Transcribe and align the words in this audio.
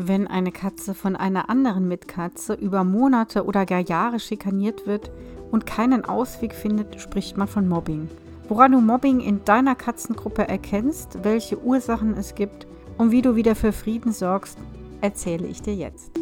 Wenn 0.00 0.28
eine 0.28 0.52
Katze 0.52 0.94
von 0.94 1.16
einer 1.16 1.50
anderen 1.50 1.88
Mitkatze 1.88 2.54
über 2.54 2.84
Monate 2.84 3.44
oder 3.44 3.66
gar 3.66 3.80
Jahre 3.80 4.20
schikaniert 4.20 4.86
wird 4.86 5.10
und 5.50 5.66
keinen 5.66 6.04
Ausweg 6.04 6.54
findet, 6.54 7.00
spricht 7.00 7.36
man 7.36 7.48
von 7.48 7.68
Mobbing. 7.68 8.08
Woran 8.48 8.72
du 8.72 8.80
Mobbing 8.80 9.18
in 9.18 9.44
deiner 9.44 9.74
Katzengruppe 9.74 10.46
erkennst, 10.46 11.24
welche 11.24 11.60
Ursachen 11.60 12.14
es 12.16 12.36
gibt 12.36 12.68
und 12.96 13.10
wie 13.10 13.22
du 13.22 13.34
wieder 13.34 13.56
für 13.56 13.72
Frieden 13.72 14.12
sorgst, 14.12 14.56
erzähle 15.00 15.48
ich 15.48 15.62
dir 15.62 15.74
jetzt. 15.74 16.12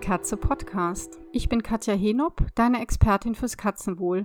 Katze 0.00 0.38
Podcast. 0.38 1.20
Ich 1.30 1.48
bin 1.48 1.62
Katja 1.62 1.94
Henop, 1.94 2.46
deine 2.54 2.80
Expertin 2.80 3.34
fürs 3.34 3.58
Katzenwohl. 3.58 4.24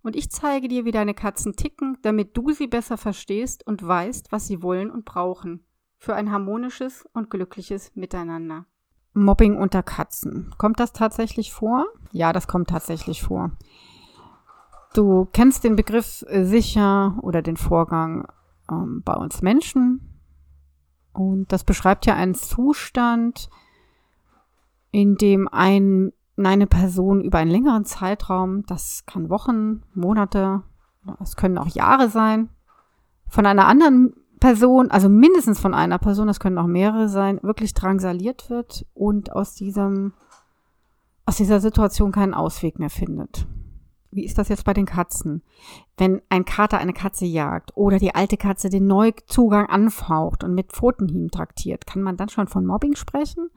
Und 0.00 0.14
ich 0.14 0.30
zeige 0.30 0.68
dir, 0.68 0.84
wie 0.84 0.92
deine 0.92 1.12
Katzen 1.12 1.54
ticken, 1.54 1.98
damit 2.02 2.36
du 2.36 2.52
sie 2.52 2.68
besser 2.68 2.96
verstehst 2.96 3.66
und 3.66 3.86
weißt, 3.86 4.30
was 4.30 4.46
sie 4.46 4.62
wollen 4.62 4.90
und 4.90 5.04
brauchen. 5.04 5.64
Für 5.98 6.14
ein 6.14 6.30
harmonisches 6.30 7.04
und 7.12 7.30
glückliches 7.30 7.94
Miteinander. 7.96 8.66
Mobbing 9.12 9.56
unter 9.56 9.82
Katzen. 9.82 10.54
Kommt 10.56 10.78
das 10.78 10.92
tatsächlich 10.92 11.52
vor? 11.52 11.86
Ja, 12.12 12.32
das 12.32 12.46
kommt 12.46 12.70
tatsächlich 12.70 13.22
vor. 13.22 13.50
Du 14.94 15.26
kennst 15.32 15.64
den 15.64 15.74
Begriff 15.74 16.24
sicher 16.28 17.18
oder 17.22 17.42
den 17.42 17.56
Vorgang 17.56 18.28
ähm, 18.70 19.02
bei 19.04 19.14
uns 19.14 19.42
Menschen. 19.42 20.20
Und 21.12 21.52
das 21.52 21.64
beschreibt 21.64 22.06
ja 22.06 22.14
einen 22.14 22.36
Zustand, 22.36 23.50
in 24.90 25.16
dem 25.16 25.48
ein, 25.48 26.12
eine 26.36 26.66
Person 26.66 27.22
über 27.22 27.38
einen 27.38 27.50
längeren 27.50 27.84
Zeitraum, 27.84 28.64
das 28.66 29.04
kann 29.06 29.30
Wochen, 29.30 29.82
Monate, 29.94 30.62
es 31.22 31.36
können 31.36 31.58
auch 31.58 31.68
Jahre 31.68 32.08
sein, 32.08 32.50
von 33.28 33.46
einer 33.46 33.66
anderen 33.66 34.14
Person, 34.40 34.90
also 34.90 35.08
mindestens 35.08 35.58
von 35.58 35.74
einer 35.74 35.98
Person, 35.98 36.28
das 36.28 36.40
können 36.40 36.58
auch 36.58 36.66
mehrere 36.66 37.08
sein, 37.08 37.40
wirklich 37.42 37.74
drangsaliert 37.74 38.50
wird 38.50 38.86
und 38.94 39.32
aus 39.32 39.54
diesem, 39.54 40.12
aus 41.26 41.36
dieser 41.36 41.60
Situation 41.60 42.12
keinen 42.12 42.34
Ausweg 42.34 42.78
mehr 42.78 42.90
findet. 42.90 43.46
Wie 44.10 44.24
ist 44.24 44.38
das 44.38 44.48
jetzt 44.48 44.64
bei 44.64 44.72
den 44.72 44.86
Katzen? 44.86 45.42
Wenn 45.98 46.22
ein 46.30 46.46
Kater 46.46 46.78
eine 46.78 46.94
Katze 46.94 47.26
jagt 47.26 47.76
oder 47.76 47.98
die 47.98 48.14
alte 48.14 48.38
Katze 48.38 48.70
den 48.70 48.86
Neuzugang 48.86 49.66
anfaucht 49.66 50.44
und 50.44 50.54
mit 50.54 50.72
Pfotenhieben 50.72 51.30
traktiert, 51.30 51.86
kann 51.86 52.00
man 52.00 52.16
dann 52.16 52.30
schon 52.30 52.48
von 52.48 52.64
Mobbing 52.64 52.96
sprechen? 52.96 53.50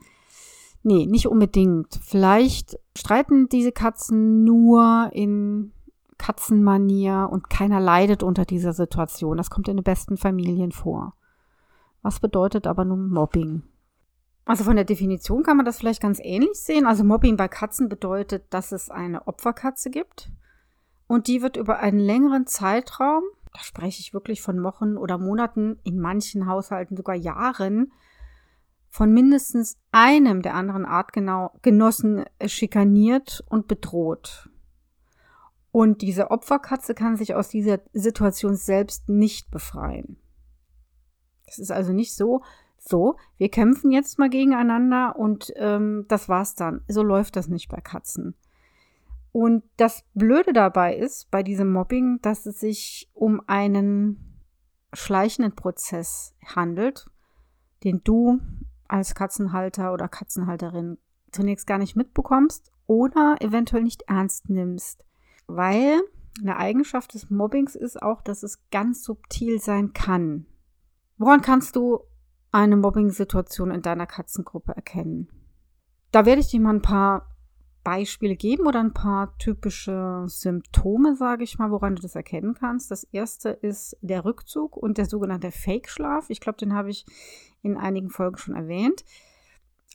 Nee, 0.83 1.05
nicht 1.05 1.27
unbedingt. 1.27 1.99
Vielleicht 2.03 2.77
streiten 2.97 3.49
diese 3.49 3.71
Katzen 3.71 4.43
nur 4.43 5.09
in 5.13 5.73
Katzenmanier 6.17 7.29
und 7.31 7.49
keiner 7.49 7.79
leidet 7.79 8.23
unter 8.23 8.45
dieser 8.45 8.73
Situation. 8.73 9.37
Das 9.37 9.49
kommt 9.49 9.67
in 9.67 9.77
den 9.77 9.83
besten 9.83 10.17
Familien 10.17 10.71
vor. 10.71 11.13
Was 12.01 12.19
bedeutet 12.19 12.67
aber 12.67 12.85
nun 12.85 13.09
Mobbing? 13.09 13.63
Also 14.45 14.63
von 14.63 14.75
der 14.75 14.85
Definition 14.85 15.43
kann 15.43 15.57
man 15.57 15.65
das 15.65 15.77
vielleicht 15.77 16.01
ganz 16.01 16.19
ähnlich 16.21 16.59
sehen. 16.59 16.85
Also 16.85 17.03
Mobbing 17.03 17.37
bei 17.37 17.47
Katzen 17.47 17.89
bedeutet, 17.89 18.45
dass 18.49 18.71
es 18.71 18.89
eine 18.89 19.27
Opferkatze 19.27 19.91
gibt 19.91 20.31
und 21.07 21.27
die 21.27 21.41
wird 21.41 21.57
über 21.57 21.79
einen 21.79 21.99
längeren 21.99 22.47
Zeitraum, 22.47 23.23
da 23.53 23.59
spreche 23.59 23.99
ich 23.99 24.13
wirklich 24.13 24.41
von 24.41 24.63
Wochen 24.63 24.95
oder 24.95 25.17
Monaten, 25.17 25.77
in 25.83 25.99
manchen 25.99 26.47
Haushalten 26.47 26.95
sogar 26.95 27.15
Jahren, 27.15 27.91
von 28.91 29.13
mindestens 29.13 29.77
einem 29.91 30.41
der 30.41 30.53
anderen 30.53 30.85
Artgenossen 30.85 32.25
schikaniert 32.45 33.41
und 33.49 33.67
bedroht. 33.67 34.49
Und 35.71 36.01
diese 36.01 36.29
Opferkatze 36.29 36.93
kann 36.93 37.15
sich 37.15 37.33
aus 37.33 37.47
dieser 37.47 37.79
Situation 37.93 38.55
selbst 38.55 39.07
nicht 39.07 39.49
befreien. 39.49 40.17
Es 41.47 41.57
ist 41.57 41.71
also 41.71 41.93
nicht 41.93 42.13
so, 42.13 42.43
so, 42.77 43.15
wir 43.37 43.49
kämpfen 43.49 43.91
jetzt 43.91 44.19
mal 44.19 44.29
gegeneinander 44.29 45.15
und 45.17 45.53
ähm, 45.55 46.05
das 46.09 46.27
war's 46.27 46.55
dann. 46.55 46.81
So 46.89 47.01
läuft 47.01 47.37
das 47.37 47.47
nicht 47.47 47.69
bei 47.69 47.79
Katzen. 47.79 48.35
Und 49.31 49.63
das 49.77 50.03
Blöde 50.13 50.51
dabei 50.51 50.97
ist, 50.97 51.31
bei 51.31 51.43
diesem 51.43 51.71
Mobbing, 51.71 52.19
dass 52.21 52.45
es 52.45 52.59
sich 52.59 53.09
um 53.13 53.41
einen 53.47 54.37
schleichenden 54.91 55.55
Prozess 55.55 56.35
handelt, 56.45 57.09
den 57.85 58.03
du 58.03 58.41
als 58.91 59.15
Katzenhalter 59.15 59.93
oder 59.93 60.07
Katzenhalterin 60.07 60.97
zunächst 61.31 61.65
gar 61.65 61.77
nicht 61.77 61.95
mitbekommst 61.95 62.71
oder 62.87 63.37
eventuell 63.39 63.83
nicht 63.83 64.03
ernst 64.03 64.49
nimmst. 64.49 65.05
Weil 65.47 66.01
eine 66.39 66.57
Eigenschaft 66.57 67.13
des 67.13 67.29
Mobbings 67.29 67.75
ist 67.75 68.01
auch, 68.01 68.21
dass 68.21 68.43
es 68.43 68.69
ganz 68.69 69.03
subtil 69.03 69.59
sein 69.59 69.93
kann. 69.93 70.45
Woran 71.17 71.41
kannst 71.41 71.75
du 71.75 72.01
eine 72.51 72.75
Mobbing-Situation 72.75 73.71
in 73.71 73.81
deiner 73.81 74.07
Katzengruppe 74.07 74.73
erkennen? 74.73 75.29
Da 76.11 76.25
werde 76.25 76.41
ich 76.41 76.47
dir 76.47 76.59
mal 76.59 76.73
ein 76.73 76.81
paar 76.81 77.30
Beispiele 77.83 78.35
geben 78.35 78.67
oder 78.67 78.79
ein 78.79 78.93
paar 78.93 79.37
typische 79.37 80.23
Symptome, 80.27 81.15
sage 81.15 81.43
ich 81.43 81.57
mal, 81.57 81.71
woran 81.71 81.95
du 81.95 82.01
das 82.01 82.15
erkennen 82.15 82.53
kannst. 82.53 82.91
Das 82.91 83.03
erste 83.05 83.49
ist 83.49 83.97
der 84.01 84.25
Rückzug 84.25 84.77
und 84.77 84.97
der 84.97 85.05
sogenannte 85.05 85.51
Fake-Schlaf. 85.51 86.29
Ich 86.29 86.39
glaube, 86.39 86.57
den 86.57 86.73
habe 86.73 86.89
ich 86.89 87.05
in 87.61 87.77
einigen 87.77 88.09
Folgen 88.09 88.37
schon 88.37 88.55
erwähnt. 88.55 89.03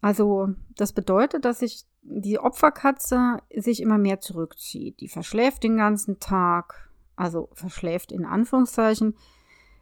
Also 0.03 0.49
das 0.77 0.93
bedeutet, 0.93 1.45
dass 1.45 1.61
sich 1.61 1.85
die 2.03 2.39
Opferkatze 2.39 3.39
sich 3.55 3.81
immer 3.81 3.99
mehr 3.99 4.21
zurückzieht. 4.21 5.01
Die 5.01 5.09
verschläft 5.09 5.65
den 5.65 5.77
ganzen 5.77 6.21
Tag, 6.21 6.91
also 7.17 7.49
verschläft 7.55 8.13
in 8.13 8.25
Anführungszeichen, 8.25 9.17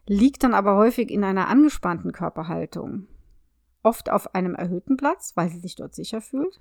liegt 0.07 0.43
dann 0.43 0.55
aber 0.55 0.77
häufig 0.77 1.11
in 1.11 1.25
einer 1.25 1.49
angespannten 1.49 2.13
Körperhaltung. 2.13 3.09
Oft 3.83 4.11
auf 4.11 4.35
einem 4.35 4.55
erhöhten 4.55 4.97
Platz, 4.97 5.33
weil 5.35 5.51
sie 5.51 5.59
sich 5.59 5.77
dort 5.77 5.95
sicher 5.95 6.21
fühlt. 6.21 6.61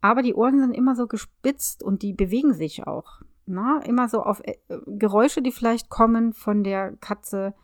Aber 0.00 0.22
die 0.22 0.34
Ohren 0.34 0.60
sind 0.60 0.72
immer 0.72 0.94
so 0.94 1.06
gespitzt 1.06 1.82
und 1.82 2.02
die 2.02 2.12
bewegen 2.12 2.54
sich 2.54 2.86
auch. 2.86 3.22
Na, 3.46 3.80
immer 3.84 4.08
so 4.08 4.22
auf 4.22 4.40
äh, 4.44 4.56
Geräusche, 4.86 5.42
die 5.42 5.52
vielleicht 5.52 5.88
kommen 5.88 6.34
von 6.34 6.62
der 6.62 6.96
Katze, 6.96 7.54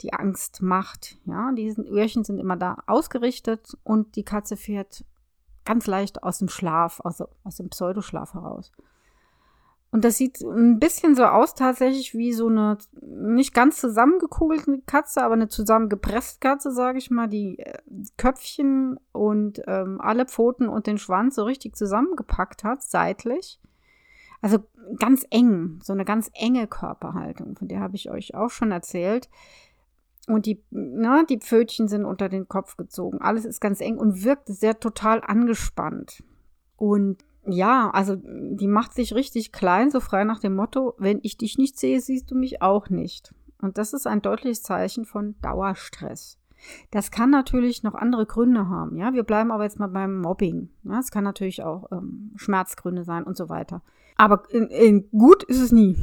die 0.00 0.12
Angst 0.12 0.62
macht. 0.62 1.18
Ja, 1.24 1.52
diese 1.52 1.82
Öhrchen 1.82 2.24
sind 2.24 2.38
immer 2.38 2.56
da 2.56 2.78
ausgerichtet 2.86 3.76
und 3.82 4.16
die 4.16 4.24
Katze 4.24 4.56
fährt 4.56 5.04
ganz 5.64 5.86
leicht 5.86 6.22
aus 6.22 6.38
dem 6.38 6.48
Schlaf, 6.48 7.00
aus, 7.00 7.22
aus 7.42 7.56
dem 7.56 7.70
Pseudoschlaf 7.70 8.34
heraus. 8.34 8.72
Und 9.92 10.04
das 10.04 10.16
sieht 10.16 10.40
ein 10.40 10.78
bisschen 10.78 11.14
so 11.14 11.24
aus 11.24 11.54
tatsächlich 11.54 12.14
wie 12.14 12.32
so 12.32 12.48
eine 12.48 12.76
nicht 13.00 13.54
ganz 13.54 13.80
zusammengekugelte 13.80 14.82
Katze, 14.84 15.22
aber 15.22 15.34
eine 15.34 15.48
zusammengepresste 15.48 16.40
Katze, 16.40 16.70
sage 16.72 16.98
ich 16.98 17.10
mal, 17.10 17.28
die 17.28 17.58
äh, 17.60 17.78
Köpfchen 18.16 18.98
und 19.12 19.62
ähm, 19.66 20.00
alle 20.00 20.26
Pfoten 20.26 20.68
und 20.68 20.86
den 20.86 20.98
Schwanz 20.98 21.36
so 21.36 21.44
richtig 21.44 21.76
zusammengepackt 21.76 22.64
hat, 22.64 22.82
seitlich. 22.82 23.60
Also 24.42 24.58
ganz 24.98 25.26
eng, 25.30 25.80
so 25.82 25.92
eine 25.92 26.04
ganz 26.04 26.30
enge 26.34 26.66
Körperhaltung, 26.66 27.56
von 27.56 27.68
der 27.68 27.80
habe 27.80 27.96
ich 27.96 28.10
euch 28.10 28.34
auch 28.34 28.50
schon 28.50 28.72
erzählt. 28.72 29.28
Und 30.26 30.46
die, 30.46 30.62
na, 30.70 31.22
die 31.22 31.38
Pfötchen 31.38 31.88
sind 31.88 32.04
unter 32.04 32.28
den 32.28 32.48
Kopf 32.48 32.76
gezogen. 32.76 33.20
Alles 33.20 33.44
ist 33.44 33.60
ganz 33.60 33.80
eng 33.80 33.96
und 33.96 34.24
wirkt 34.24 34.48
sehr 34.48 34.78
total 34.80 35.22
angespannt. 35.24 36.22
Und 36.76 37.24
ja, 37.46 37.90
also 37.90 38.16
die 38.16 38.68
macht 38.68 38.94
sich 38.94 39.14
richtig 39.14 39.52
klein, 39.52 39.90
so 39.90 40.00
frei 40.00 40.24
nach 40.24 40.40
dem 40.40 40.54
Motto, 40.54 40.94
wenn 40.98 41.20
ich 41.22 41.36
dich 41.36 41.58
nicht 41.58 41.78
sehe, 41.78 42.00
siehst 42.00 42.30
du 42.30 42.34
mich 42.34 42.62
auch 42.62 42.88
nicht. 42.90 43.34
Und 43.60 43.78
das 43.78 43.92
ist 43.92 44.06
ein 44.06 44.22
deutliches 44.22 44.62
Zeichen 44.62 45.04
von 45.04 45.34
Dauerstress. 45.40 46.38
Das 46.90 47.10
kann 47.10 47.30
natürlich 47.30 47.82
noch 47.82 47.94
andere 47.94 48.26
Gründe 48.26 48.68
haben. 48.68 48.96
Ja, 48.96 49.12
wir 49.12 49.22
bleiben 49.22 49.50
aber 49.50 49.64
jetzt 49.64 49.78
mal 49.78 49.88
beim 49.88 50.20
Mobbing. 50.20 50.70
Ja, 50.84 50.98
es 50.98 51.10
kann 51.10 51.24
natürlich 51.24 51.62
auch 51.62 51.90
ähm, 51.92 52.32
Schmerzgründe 52.36 53.04
sein 53.04 53.24
und 53.24 53.36
so 53.36 53.48
weiter. 53.48 53.82
Aber 54.16 54.42
in, 54.50 54.68
in 54.68 55.08
gut 55.10 55.42
ist 55.44 55.60
es 55.60 55.72
nie. 55.72 55.96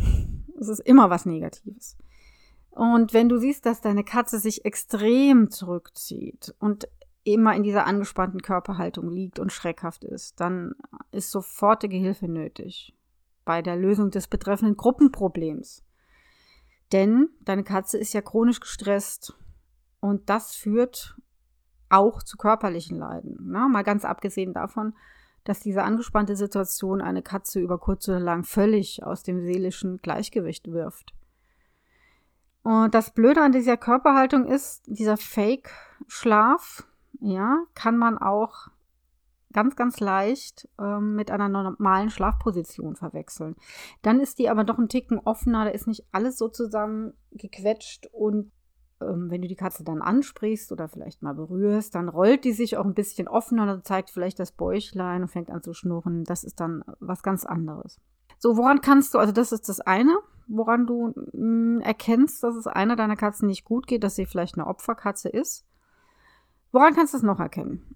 Es 0.59 0.69
ist 0.69 0.79
immer 0.79 1.09
was 1.09 1.25
Negatives. 1.25 1.97
Und 2.69 3.13
wenn 3.13 3.29
du 3.29 3.37
siehst, 3.37 3.65
dass 3.65 3.81
deine 3.81 4.03
Katze 4.03 4.39
sich 4.39 4.65
extrem 4.65 5.51
zurückzieht 5.51 6.55
und 6.59 6.87
immer 7.23 7.55
in 7.55 7.63
dieser 7.63 7.85
angespannten 7.85 8.41
Körperhaltung 8.41 9.09
liegt 9.09 9.39
und 9.39 9.51
schreckhaft 9.51 10.03
ist, 10.03 10.39
dann 10.39 10.75
ist 11.11 11.31
sofortige 11.31 11.97
Hilfe 11.97 12.27
nötig 12.27 12.95
bei 13.45 13.61
der 13.61 13.75
Lösung 13.75 14.11
des 14.11 14.27
betreffenden 14.27 14.77
Gruppenproblems. 14.77 15.83
Denn 16.91 17.29
deine 17.41 17.63
Katze 17.63 17.97
ist 17.97 18.13
ja 18.13 18.21
chronisch 18.21 18.59
gestresst 18.59 19.37
und 19.99 20.29
das 20.29 20.55
führt 20.55 21.17
auch 21.89 22.23
zu 22.23 22.37
körperlichen 22.37 22.97
Leiden. 22.97 23.37
Na, 23.41 23.67
mal 23.67 23.83
ganz 23.83 24.05
abgesehen 24.05 24.53
davon, 24.53 24.93
dass 25.43 25.59
diese 25.59 25.83
angespannte 25.83 26.35
Situation 26.35 27.01
eine 27.01 27.21
Katze 27.21 27.59
über 27.59 27.77
kurz 27.77 28.07
oder 28.07 28.19
lang 28.19 28.43
völlig 28.43 29.03
aus 29.03 29.23
dem 29.23 29.41
seelischen 29.41 29.97
Gleichgewicht 29.97 30.71
wirft. 30.71 31.13
Und 32.63 32.95
das 32.95 33.11
Blöde 33.11 33.41
an 33.41 33.51
dieser 33.51 33.75
Körperhaltung 33.75 34.45
ist, 34.45 34.83
dieser 34.87 35.17
Fake-Schlaf, 35.17 36.87
ja, 37.19 37.63
kann 37.73 37.97
man 37.97 38.17
auch 38.17 38.69
ganz, 39.53 39.75
ganz 39.75 39.99
leicht 39.99 40.67
ähm, 40.79 41.15
mit 41.15 41.31
einer 41.31 41.47
normalen 41.47 42.09
Schlafposition 42.09 42.95
verwechseln. 42.95 43.55
Dann 44.01 44.19
ist 44.19 44.39
die 44.39 44.49
aber 44.49 44.63
doch 44.63 44.79
ein 44.79 44.89
Ticken 44.89 45.19
offener, 45.19 45.65
da 45.65 45.71
ist 45.71 45.87
nicht 45.87 46.05
alles 46.11 46.37
so 46.37 46.49
zusammengequetscht 46.49 48.07
und 48.11 48.51
ähm, 49.01 49.29
wenn 49.29 49.41
du 49.41 49.47
die 49.47 49.55
Katze 49.55 49.83
dann 49.83 50.01
ansprichst 50.01 50.71
oder 50.71 50.87
vielleicht 50.87 51.21
mal 51.21 51.33
berührst, 51.33 51.95
dann 51.95 52.09
rollt 52.09 52.43
die 52.43 52.53
sich 52.53 52.77
auch 52.77 52.85
ein 52.85 52.93
bisschen 52.93 53.27
offener, 53.27 53.65
dann 53.65 53.83
zeigt 53.83 54.09
vielleicht 54.09 54.39
das 54.39 54.51
Bäuchlein 54.51 55.21
und 55.21 55.29
fängt 55.29 55.49
an 55.49 55.61
zu 55.61 55.73
schnurren. 55.73 56.23
Das 56.23 56.43
ist 56.43 56.59
dann 56.59 56.83
was 56.99 57.23
ganz 57.23 57.45
anderes. 57.45 57.99
So, 58.39 58.57
woran 58.57 58.81
kannst 58.81 59.13
du, 59.13 59.19
also 59.19 59.31
das 59.31 59.51
ist 59.51 59.69
das 59.69 59.79
eine, 59.79 60.17
woran 60.47 60.85
du 60.85 61.13
mh, 61.15 61.31
hm, 61.31 61.81
erkennst, 61.81 62.43
dass 62.43 62.55
es 62.55 62.67
einer 62.67 62.95
deiner 62.95 63.15
Katzen 63.15 63.47
nicht 63.47 63.63
gut 63.63 63.87
geht, 63.87 64.03
dass 64.03 64.15
sie 64.15 64.25
vielleicht 64.25 64.57
eine 64.57 64.67
Opferkatze 64.67 65.29
ist. 65.29 65.65
Woran 66.73 66.95
kannst 66.95 67.13
du 67.13 67.17
es 67.17 67.23
noch 67.23 67.39
erkennen? 67.39 67.95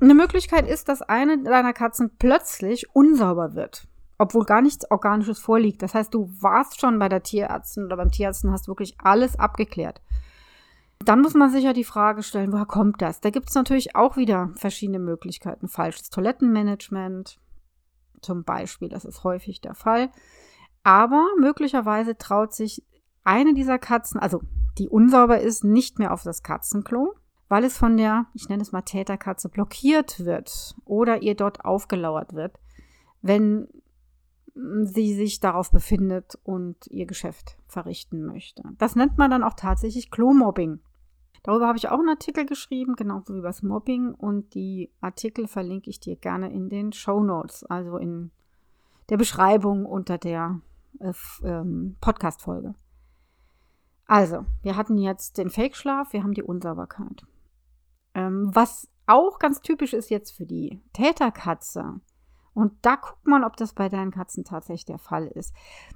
Eine 0.00 0.14
Möglichkeit 0.14 0.68
ist, 0.68 0.88
dass 0.88 1.02
eine 1.02 1.42
deiner 1.42 1.72
Katzen 1.72 2.12
plötzlich 2.16 2.94
unsauber 2.94 3.54
wird, 3.54 3.88
obwohl 4.16 4.44
gar 4.44 4.62
nichts 4.62 4.88
Organisches 4.92 5.40
vorliegt. 5.40 5.82
Das 5.82 5.92
heißt, 5.92 6.14
du 6.14 6.30
warst 6.40 6.80
schon 6.80 7.00
bei 7.00 7.08
der 7.08 7.24
Tierärztin 7.24 7.84
oder 7.84 7.96
beim 7.96 8.12
Tierärzten, 8.12 8.52
hast 8.52 8.68
wirklich 8.68 8.94
alles 9.02 9.36
abgeklärt. 9.36 10.00
Dann 11.04 11.20
muss 11.20 11.34
man 11.34 11.50
sich 11.50 11.64
ja 11.64 11.72
die 11.72 11.82
Frage 11.82 12.22
stellen, 12.22 12.52
woher 12.52 12.64
kommt 12.64 13.02
das? 13.02 13.20
Da 13.20 13.30
gibt 13.30 13.48
es 13.48 13.56
natürlich 13.56 13.96
auch 13.96 14.16
wieder 14.16 14.50
verschiedene 14.54 15.00
Möglichkeiten. 15.00 15.66
Falsches 15.66 16.10
Toilettenmanagement 16.10 17.40
zum 18.20 18.44
Beispiel, 18.44 18.88
das 18.88 19.04
ist 19.04 19.24
häufig 19.24 19.60
der 19.60 19.74
Fall. 19.74 20.10
Aber 20.84 21.26
möglicherweise 21.40 22.16
traut 22.16 22.54
sich 22.54 22.86
eine 23.24 23.52
dieser 23.52 23.80
Katzen, 23.80 24.20
also 24.20 24.42
die 24.78 24.88
unsauber 24.88 25.40
ist, 25.40 25.64
nicht 25.64 25.98
mehr 25.98 26.12
auf 26.12 26.22
das 26.22 26.44
Katzenklo, 26.44 27.14
weil 27.48 27.64
es 27.64 27.76
von 27.76 27.96
der, 27.96 28.26
ich 28.34 28.48
nenne 28.48 28.62
es 28.62 28.72
mal 28.72 28.82
Täterkatze, 28.82 29.48
blockiert 29.48 30.24
wird 30.24 30.76
oder 30.84 31.22
ihr 31.22 31.34
dort 31.34 31.64
aufgelauert 31.64 32.34
wird, 32.34 32.58
wenn 33.22 33.68
sie 34.84 35.14
sich 35.14 35.40
darauf 35.40 35.70
befindet 35.70 36.38
und 36.42 36.86
ihr 36.88 37.06
Geschäft 37.06 37.58
verrichten 37.66 38.24
möchte. 38.24 38.62
Das 38.78 38.96
nennt 38.96 39.16
man 39.16 39.30
dann 39.30 39.44
auch 39.44 39.54
tatsächlich 39.54 40.10
Klo-Mobbing. 40.10 40.80
Darüber 41.44 41.68
habe 41.68 41.78
ich 41.78 41.88
auch 41.88 41.98
einen 41.98 42.08
Artikel 42.08 42.44
geschrieben, 42.44 42.96
genauso 42.96 43.34
wie 43.34 43.38
über 43.38 43.48
das 43.48 43.62
Mobbing. 43.62 44.14
Und 44.14 44.54
die 44.54 44.90
Artikel 45.00 45.46
verlinke 45.46 45.88
ich 45.88 46.00
dir 46.00 46.16
gerne 46.16 46.52
in 46.52 46.68
den 46.68 46.92
Show 46.92 47.22
Notes, 47.22 47.64
also 47.64 47.96
in 47.96 48.32
der 49.08 49.16
Beschreibung 49.16 49.86
unter 49.86 50.18
der 50.18 50.60
äh, 50.98 51.12
ähm, 51.44 51.96
Podcast-Folge. 52.00 52.74
Also, 54.06 54.44
wir 54.62 54.76
hatten 54.76 54.98
jetzt 54.98 55.38
den 55.38 55.50
Fake-Schlaf, 55.50 56.12
wir 56.12 56.22
haben 56.22 56.34
die 56.34 56.42
Unsauberkeit. 56.42 57.24
Ähm, 58.18 58.50
was 58.52 58.88
auch 59.06 59.38
ganz 59.38 59.60
typisch 59.60 59.94
ist 59.94 60.10
jetzt 60.10 60.32
für 60.32 60.46
die 60.46 60.82
Täterkatze, 60.92 62.00
und 62.58 62.72
da 62.82 62.96
guckt 62.96 63.24
man, 63.24 63.44
ob 63.44 63.56
das 63.56 63.72
bei 63.72 63.88
deinen 63.88 64.10
Katzen 64.10 64.42
tatsächlich 64.42 64.84
der 64.84 64.98
Fall 64.98 65.28
ist. 65.28 65.54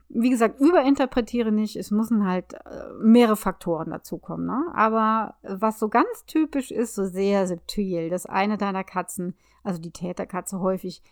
Wie 0.08 0.30
gesagt, 0.30 0.60
überinterpretiere 0.60 1.50
nicht. 1.50 1.74
Es 1.74 1.90
müssen 1.90 2.24
halt 2.24 2.54
äh, 2.54 2.92
mehrere 3.00 3.34
Faktoren 3.34 3.90
dazukommen. 3.90 4.46
Ne? 4.46 4.66
Aber 4.72 5.34
was 5.42 5.80
so 5.80 5.88
ganz 5.88 6.24
typisch 6.26 6.70
ist, 6.70 6.94
so 6.94 7.04
sehr 7.04 7.48
subtil, 7.48 8.10
dass 8.10 8.26
eine 8.26 8.58
deiner 8.58 8.84
Katzen, 8.84 9.34
also 9.64 9.80
die 9.80 9.90
Täterkatze 9.90 10.60
häufig 10.60 11.02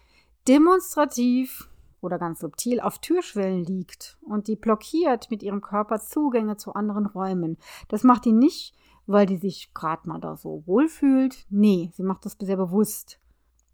demonstrativ 0.46 1.68
oder 2.00 2.20
ganz 2.20 2.38
subtil 2.38 2.78
auf 2.78 3.00
Türschwellen 3.00 3.64
liegt 3.64 4.18
und 4.22 4.46
die 4.46 4.54
blockiert 4.54 5.32
mit 5.32 5.42
ihrem 5.42 5.62
Körper 5.62 5.98
Zugänge 5.98 6.58
zu 6.58 6.74
anderen 6.74 7.06
Räumen. 7.06 7.58
Das 7.88 8.04
macht 8.04 8.24
die 8.24 8.32
nicht, 8.32 8.76
weil 9.10 9.26
die 9.26 9.38
sich 9.38 9.74
gerade 9.74 10.08
mal 10.08 10.20
da 10.20 10.36
so 10.36 10.62
wohlfühlt. 10.66 11.44
Nee, 11.50 11.90
sie 11.94 12.04
macht 12.04 12.24
das 12.24 12.36
sehr 12.40 12.56
bewusst. 12.56 13.18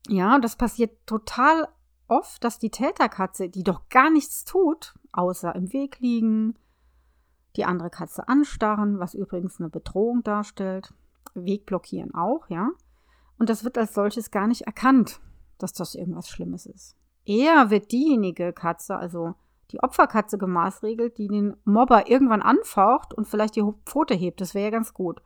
Ja, 0.09 0.39
das 0.39 0.57
passiert 0.57 0.97
total 1.05 1.69
oft, 2.09 2.43
dass 2.43 2.59
die 2.59 2.71
Täterkatze, 2.71 3.51
die 3.51 3.63
doch 3.63 3.89
gar 3.91 4.11
nichts 4.11 4.45
tut, 4.45 4.95
außer 5.13 5.55
im 5.55 5.73
Weg 5.75 5.99
liegen, 5.99 6.55
die 7.57 7.67
andere 7.67 7.91
Katze 7.91 8.29
anstarren, 8.29 8.99
was 8.99 9.15
übrigens 9.15 9.61
eine 9.61 9.69
Bedrohung 9.69 10.23
darstellt, 10.23 10.95
Weg 11.35 11.67
blockieren 11.67 12.15
auch, 12.15 12.49
ja. 12.49 12.71
Und 13.39 13.51
das 13.51 13.63
wird 13.63 13.77
als 13.77 13.93
solches 13.93 14.31
gar 14.31 14.47
nicht 14.47 14.63
erkannt, 14.63 15.21
dass 15.59 15.75
das 15.75 15.95
irgendwas 15.95 16.31
Schlimmes 16.31 16.65
ist. 16.65 16.97
Eher 17.27 17.69
wird 17.69 17.93
diejenige 17.93 18.55
Katze, 18.55 18.97
also 18.97 19.35
die 19.73 19.81
Opferkatze 19.81 20.39
gemaßregelt, 20.39 21.19
die 21.19 21.29
den 21.29 21.57
Mobber 21.65 22.09
irgendwann 22.09 22.43
anfaucht 22.43 23.15
und 23.15 23.27
vielleicht 23.27 23.57
die 23.57 23.65
Pfote 23.85 24.15
hebt. 24.15 24.41
Das 24.41 24.55
wäre 24.55 24.67
ja 24.67 24.71
ganz 24.71 24.95
gut. 24.95 25.23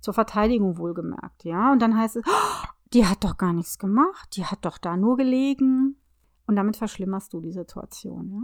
Zur 0.00 0.14
Verteidigung 0.14 0.78
wohlgemerkt, 0.78 1.44
ja. 1.44 1.72
Und 1.72 1.80
dann 1.80 1.96
heißt 1.96 2.16
es, 2.16 2.24
oh, 2.26 2.66
die 2.92 3.06
hat 3.06 3.24
doch 3.24 3.36
gar 3.38 3.52
nichts 3.52 3.78
gemacht, 3.78 4.36
die 4.36 4.44
hat 4.44 4.64
doch 4.64 4.78
da 4.78 4.96
nur 4.96 5.16
gelegen. 5.16 5.96
Und 6.46 6.56
damit 6.56 6.76
verschlimmerst 6.76 7.32
du 7.32 7.40
die 7.40 7.52
Situation. 7.52 8.30
Ja? 8.30 8.40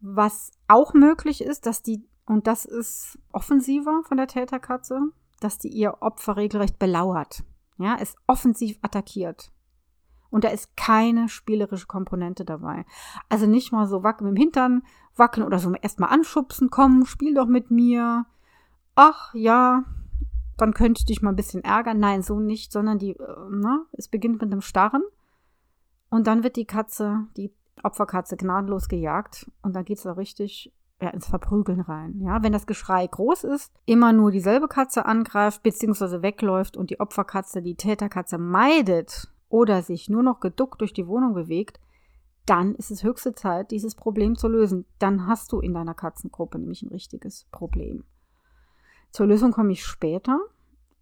Was 0.00 0.52
auch 0.68 0.94
möglich 0.94 1.42
ist, 1.42 1.66
dass 1.66 1.82
die, 1.82 2.04
und 2.24 2.46
das 2.46 2.64
ist 2.64 3.18
offensiver 3.32 4.02
von 4.04 4.16
der 4.16 4.26
Täterkatze, 4.26 5.00
dass 5.40 5.58
die 5.58 5.68
ihr 5.68 6.00
Opfer 6.00 6.36
regelrecht 6.36 6.78
belauert. 6.78 7.44
Ja, 7.78 7.96
es 8.00 8.14
offensiv 8.26 8.78
attackiert. 8.82 9.51
Und 10.32 10.44
da 10.44 10.48
ist 10.48 10.76
keine 10.78 11.28
spielerische 11.28 11.86
Komponente 11.86 12.46
dabei. 12.46 12.86
Also 13.28 13.46
nicht 13.46 13.70
mal 13.70 13.86
so 13.86 14.02
wackeln 14.02 14.30
mit 14.30 14.38
dem 14.38 14.42
Hintern, 14.42 14.82
wackeln 15.14 15.46
oder 15.46 15.58
so 15.58 15.72
erstmal 15.74 16.08
anschubsen, 16.08 16.70
komm, 16.70 17.04
spiel 17.04 17.34
doch 17.34 17.46
mit 17.46 17.70
mir. 17.70 18.24
Ach 18.94 19.34
ja, 19.34 19.84
dann 20.56 20.72
könnte 20.72 21.00
ich 21.00 21.04
dich 21.04 21.20
mal 21.20 21.30
ein 21.30 21.36
bisschen 21.36 21.62
ärgern. 21.62 21.98
Nein, 21.98 22.22
so 22.22 22.40
nicht, 22.40 22.72
sondern 22.72 22.98
die, 22.98 23.10
äh, 23.10 23.50
ne, 23.50 23.84
es 23.92 24.08
beginnt 24.08 24.40
mit 24.40 24.50
einem 24.50 24.62
Starren 24.62 25.02
und 26.08 26.26
dann 26.26 26.42
wird 26.42 26.56
die 26.56 26.66
Katze, 26.66 27.26
die 27.36 27.52
Opferkatze 27.82 28.36
gnadenlos 28.38 28.88
gejagt 28.88 29.50
und 29.62 29.76
dann 29.76 29.84
geht 29.84 29.98
es 29.98 30.04
da 30.04 30.12
richtig 30.12 30.72
ja, 31.02 31.10
ins 31.10 31.26
Verprügeln 31.26 31.80
rein. 31.80 32.20
Ja, 32.20 32.42
wenn 32.42 32.52
das 32.52 32.66
Geschrei 32.66 33.06
groß 33.06 33.44
ist, 33.44 33.72
immer 33.84 34.12
nur 34.12 34.30
dieselbe 34.30 34.68
Katze 34.68 35.04
angreift 35.04 35.62
bzw. 35.62 36.22
wegläuft 36.22 36.76
und 36.76 36.90
die 36.90 37.00
Opferkatze 37.00 37.60
die 37.60 37.74
Täterkatze 37.74 38.38
meidet 38.38 39.31
oder 39.52 39.82
sich 39.82 40.08
nur 40.08 40.22
noch 40.22 40.40
geduckt 40.40 40.80
durch 40.80 40.94
die 40.94 41.06
Wohnung 41.06 41.34
bewegt, 41.34 41.78
dann 42.46 42.74
ist 42.74 42.90
es 42.90 43.04
höchste 43.04 43.34
Zeit, 43.34 43.70
dieses 43.70 43.94
Problem 43.94 44.34
zu 44.34 44.48
lösen. 44.48 44.86
Dann 44.98 45.26
hast 45.26 45.52
du 45.52 45.60
in 45.60 45.74
deiner 45.74 45.94
Katzengruppe 45.94 46.58
nämlich 46.58 46.82
ein 46.82 46.88
richtiges 46.88 47.44
Problem. 47.52 48.04
Zur 49.10 49.26
Lösung 49.26 49.52
komme 49.52 49.72
ich 49.72 49.84
später. 49.84 50.40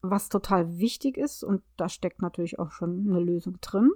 Was 0.03 0.31
total 0.31 0.79
wichtig 0.79 1.17
ist, 1.17 1.45
und 1.45 1.63
da 1.77 1.89
steckt 1.89 2.23
natürlich 2.23 2.59
auch 2.59 2.73
schon 2.73 3.07
eine 3.09 3.21
Lösung 3.21 3.59
drin, 3.61 3.93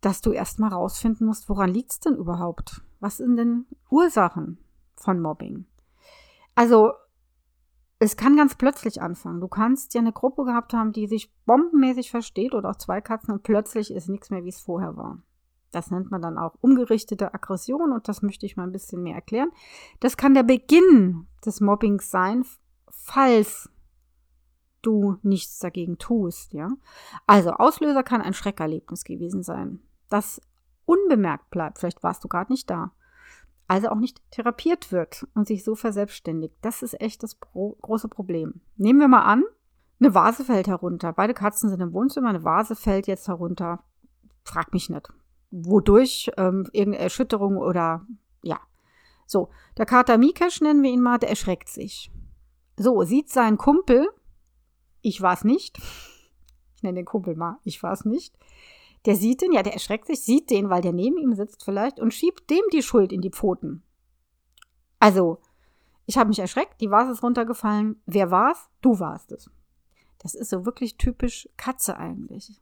dass 0.00 0.20
du 0.20 0.32
erstmal 0.32 0.72
rausfinden 0.72 1.26
musst, 1.26 1.48
woran 1.48 1.70
liegt 1.70 1.92
es 1.92 2.00
denn 2.00 2.16
überhaupt? 2.16 2.82
Was 2.98 3.18
sind 3.18 3.36
denn 3.36 3.66
Ursachen 3.88 4.58
von 4.96 5.20
Mobbing? 5.20 5.64
Also, 6.54 6.92
es 8.02 8.16
kann 8.16 8.34
ganz 8.34 8.54
plötzlich 8.54 9.02
anfangen. 9.02 9.40
Du 9.40 9.48
kannst 9.48 9.92
ja 9.92 10.00
eine 10.00 10.12
Gruppe 10.12 10.44
gehabt 10.44 10.72
haben, 10.72 10.92
die 10.92 11.06
sich 11.06 11.32
bombenmäßig 11.44 12.10
versteht 12.10 12.54
oder 12.54 12.70
auch 12.70 12.76
zwei 12.76 13.02
Katzen 13.02 13.34
und 13.34 13.42
plötzlich 13.42 13.92
ist 13.92 14.08
nichts 14.08 14.30
mehr, 14.30 14.42
wie 14.42 14.48
es 14.48 14.58
vorher 14.58 14.96
war. 14.96 15.22
Das 15.70 15.90
nennt 15.90 16.10
man 16.10 16.22
dann 16.22 16.38
auch 16.38 16.54
umgerichtete 16.62 17.34
Aggression 17.34 17.92
und 17.92 18.08
das 18.08 18.22
möchte 18.22 18.46
ich 18.46 18.56
mal 18.56 18.64
ein 18.64 18.72
bisschen 18.72 19.02
mehr 19.02 19.14
erklären. 19.14 19.50
Das 20.00 20.16
kann 20.16 20.32
der 20.32 20.42
Beginn 20.42 21.26
des 21.44 21.60
Mobbings 21.60 22.10
sein, 22.10 22.44
falls 22.90 23.70
du 24.80 25.18
nichts 25.22 25.58
dagegen 25.58 25.98
tust, 25.98 26.54
ja. 26.54 26.70
Also 27.26 27.50
Auslöser 27.50 28.02
kann 28.02 28.22
ein 28.22 28.34
Schreckerlebnis 28.34 29.04
gewesen 29.04 29.42
sein, 29.42 29.80
das 30.08 30.40
unbemerkt 30.86 31.50
bleibt. 31.50 31.78
Vielleicht 31.78 32.02
warst 32.02 32.24
du 32.24 32.28
gerade 32.28 32.50
nicht 32.50 32.70
da. 32.70 32.92
Also 33.70 33.88
auch 33.90 34.00
nicht 34.00 34.20
therapiert 34.32 34.90
wird 34.90 35.28
und 35.36 35.46
sich 35.46 35.62
so 35.62 35.76
verselbstständigt. 35.76 36.56
Das 36.60 36.82
ist 36.82 37.00
echt 37.00 37.22
das 37.22 37.36
pro 37.36 37.76
große 37.80 38.08
Problem. 38.08 38.62
Nehmen 38.76 38.98
wir 38.98 39.06
mal 39.06 39.22
an, 39.22 39.44
eine 40.00 40.12
Vase 40.12 40.44
fällt 40.44 40.66
herunter. 40.66 41.12
Beide 41.12 41.34
Katzen 41.34 41.70
sind 41.70 41.78
im 41.78 41.92
Wohnzimmer, 41.92 42.30
eine 42.30 42.42
Vase 42.42 42.74
fällt 42.74 43.06
jetzt 43.06 43.28
herunter. 43.28 43.84
Frag 44.42 44.72
mich 44.72 44.90
nicht. 44.90 45.12
Wodurch 45.52 46.32
ähm, 46.36 46.68
irgendeine 46.72 47.04
Erschütterung 47.04 47.58
oder 47.58 48.04
ja. 48.42 48.58
So, 49.24 49.50
der 49.78 49.86
Kater 49.86 50.18
Mikesh 50.18 50.60
nennen 50.60 50.82
wir 50.82 50.90
ihn 50.90 51.00
mal, 51.00 51.18
der 51.18 51.30
erschreckt 51.30 51.68
sich. 51.68 52.10
So, 52.76 53.04
sieht 53.04 53.30
sein 53.30 53.56
Kumpel, 53.56 54.08
ich 55.00 55.22
war 55.22 55.34
es 55.34 55.44
nicht, 55.44 55.78
ich 56.74 56.82
nenne 56.82 56.96
den 56.96 57.06
Kumpel 57.06 57.36
mal, 57.36 57.58
ich 57.62 57.84
war 57.84 57.92
es 57.92 58.04
nicht, 58.04 58.36
der 59.06 59.16
sieht 59.16 59.40
den, 59.40 59.52
ja, 59.52 59.62
der 59.62 59.72
erschreckt 59.72 60.06
sich, 60.06 60.22
sieht 60.22 60.50
den, 60.50 60.68
weil 60.68 60.82
der 60.82 60.92
neben 60.92 61.16
ihm 61.16 61.34
sitzt 61.34 61.64
vielleicht 61.64 61.98
und 61.98 62.12
schiebt 62.12 62.50
dem 62.50 62.62
die 62.72 62.82
Schuld 62.82 63.12
in 63.12 63.22
die 63.22 63.30
Pfoten. 63.30 63.82
Also, 64.98 65.38
ich 66.06 66.18
habe 66.18 66.28
mich 66.28 66.38
erschreckt, 66.38 66.80
die 66.80 66.90
Vase 66.90 67.12
ist 67.12 67.22
runtergefallen. 67.22 68.02
Wer 68.04 68.30
war's? 68.30 68.68
Du 68.80 68.98
warst 68.98 69.32
es. 69.32 69.50
Das 70.18 70.34
ist 70.34 70.50
so 70.50 70.66
wirklich 70.66 70.98
typisch 70.98 71.48
Katze 71.56 71.96
eigentlich. 71.96 72.60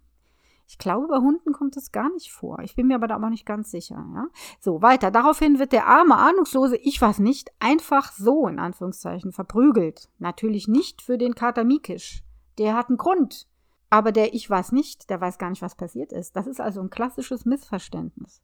Ich 0.68 0.76
glaube, 0.76 1.08
bei 1.08 1.16
Hunden 1.16 1.52
kommt 1.52 1.76
das 1.76 1.92
gar 1.92 2.12
nicht 2.12 2.30
vor. 2.30 2.58
Ich 2.60 2.76
bin 2.76 2.88
mir 2.88 2.96
aber 2.96 3.06
da 3.06 3.16
auch 3.16 3.28
nicht 3.30 3.46
ganz 3.46 3.70
sicher. 3.70 4.06
Ja? 4.14 4.26
So, 4.60 4.82
weiter. 4.82 5.10
Daraufhin 5.10 5.58
wird 5.58 5.72
der 5.72 5.86
arme, 5.86 6.16
ahnungslose, 6.16 6.76
ich 6.76 7.00
weiß 7.00 7.20
nicht, 7.20 7.50
einfach 7.58 8.12
so, 8.12 8.46
in 8.46 8.58
Anführungszeichen, 8.58 9.32
verprügelt. 9.32 10.10
Natürlich 10.18 10.68
nicht 10.68 11.00
für 11.00 11.16
den 11.16 11.34
Kater 11.34 11.64
Mikisch. 11.64 12.22
Der 12.58 12.76
hat 12.76 12.90
einen 12.90 12.98
Grund. 12.98 13.48
Aber 13.90 14.12
der 14.12 14.34
Ich 14.34 14.48
weiß 14.48 14.72
nicht, 14.72 15.08
der 15.10 15.20
weiß 15.20 15.38
gar 15.38 15.50
nicht, 15.50 15.62
was 15.62 15.74
passiert 15.74 16.12
ist. 16.12 16.36
Das 16.36 16.46
ist 16.46 16.60
also 16.60 16.80
ein 16.80 16.90
klassisches 16.90 17.44
Missverständnis. 17.44 18.42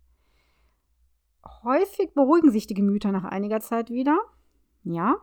Häufig 1.63 2.15
beruhigen 2.15 2.51
sich 2.51 2.67
die 2.67 2.75
Gemüter 2.75 3.13
nach 3.13 3.25
einiger 3.25 3.61
Zeit 3.61 3.91
wieder. 3.91 4.19
Ja. 4.85 5.17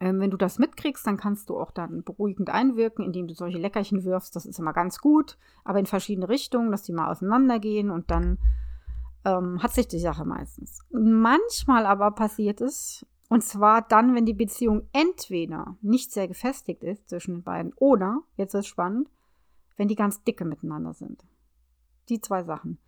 Ähm, 0.00 0.18
wenn 0.18 0.30
du 0.30 0.36
das 0.36 0.58
mitkriegst, 0.58 1.06
dann 1.06 1.16
kannst 1.16 1.50
du 1.50 1.58
auch 1.58 1.70
dann 1.70 2.02
beruhigend 2.02 2.50
einwirken, 2.50 3.04
indem 3.04 3.28
du 3.28 3.34
solche 3.34 3.58
Leckerchen 3.58 4.04
wirfst. 4.04 4.34
Das 4.34 4.46
ist 4.46 4.58
immer 4.58 4.72
ganz 4.72 4.98
gut, 4.98 5.36
aber 5.62 5.78
in 5.78 5.86
verschiedene 5.86 6.28
Richtungen, 6.28 6.70
dass 6.70 6.82
die 6.82 6.92
mal 6.92 7.10
auseinandergehen 7.10 7.90
und 7.90 8.10
dann 8.10 8.38
ähm, 9.24 9.62
hat 9.62 9.72
sich 9.72 9.86
die 9.88 10.00
Sache 10.00 10.24
meistens. 10.24 10.80
Manchmal 10.90 11.86
aber 11.86 12.10
passiert 12.12 12.60
es, 12.60 13.06
und 13.30 13.44
zwar 13.44 13.82
dann, 13.82 14.16
wenn 14.16 14.26
die 14.26 14.34
Beziehung 14.34 14.88
entweder 14.92 15.76
nicht 15.80 16.10
sehr 16.10 16.26
gefestigt 16.26 16.82
ist 16.82 17.08
zwischen 17.08 17.36
den 17.36 17.42
beiden 17.44 17.72
oder, 17.74 18.22
jetzt 18.36 18.54
ist 18.54 18.60
es 18.60 18.66
spannend, 18.66 19.08
wenn 19.76 19.86
die 19.86 19.94
ganz 19.94 20.24
dicke 20.24 20.44
miteinander 20.44 20.92
sind. 20.92 21.24
Die 22.08 22.20
zwei 22.20 22.42
Sachen. 22.42 22.78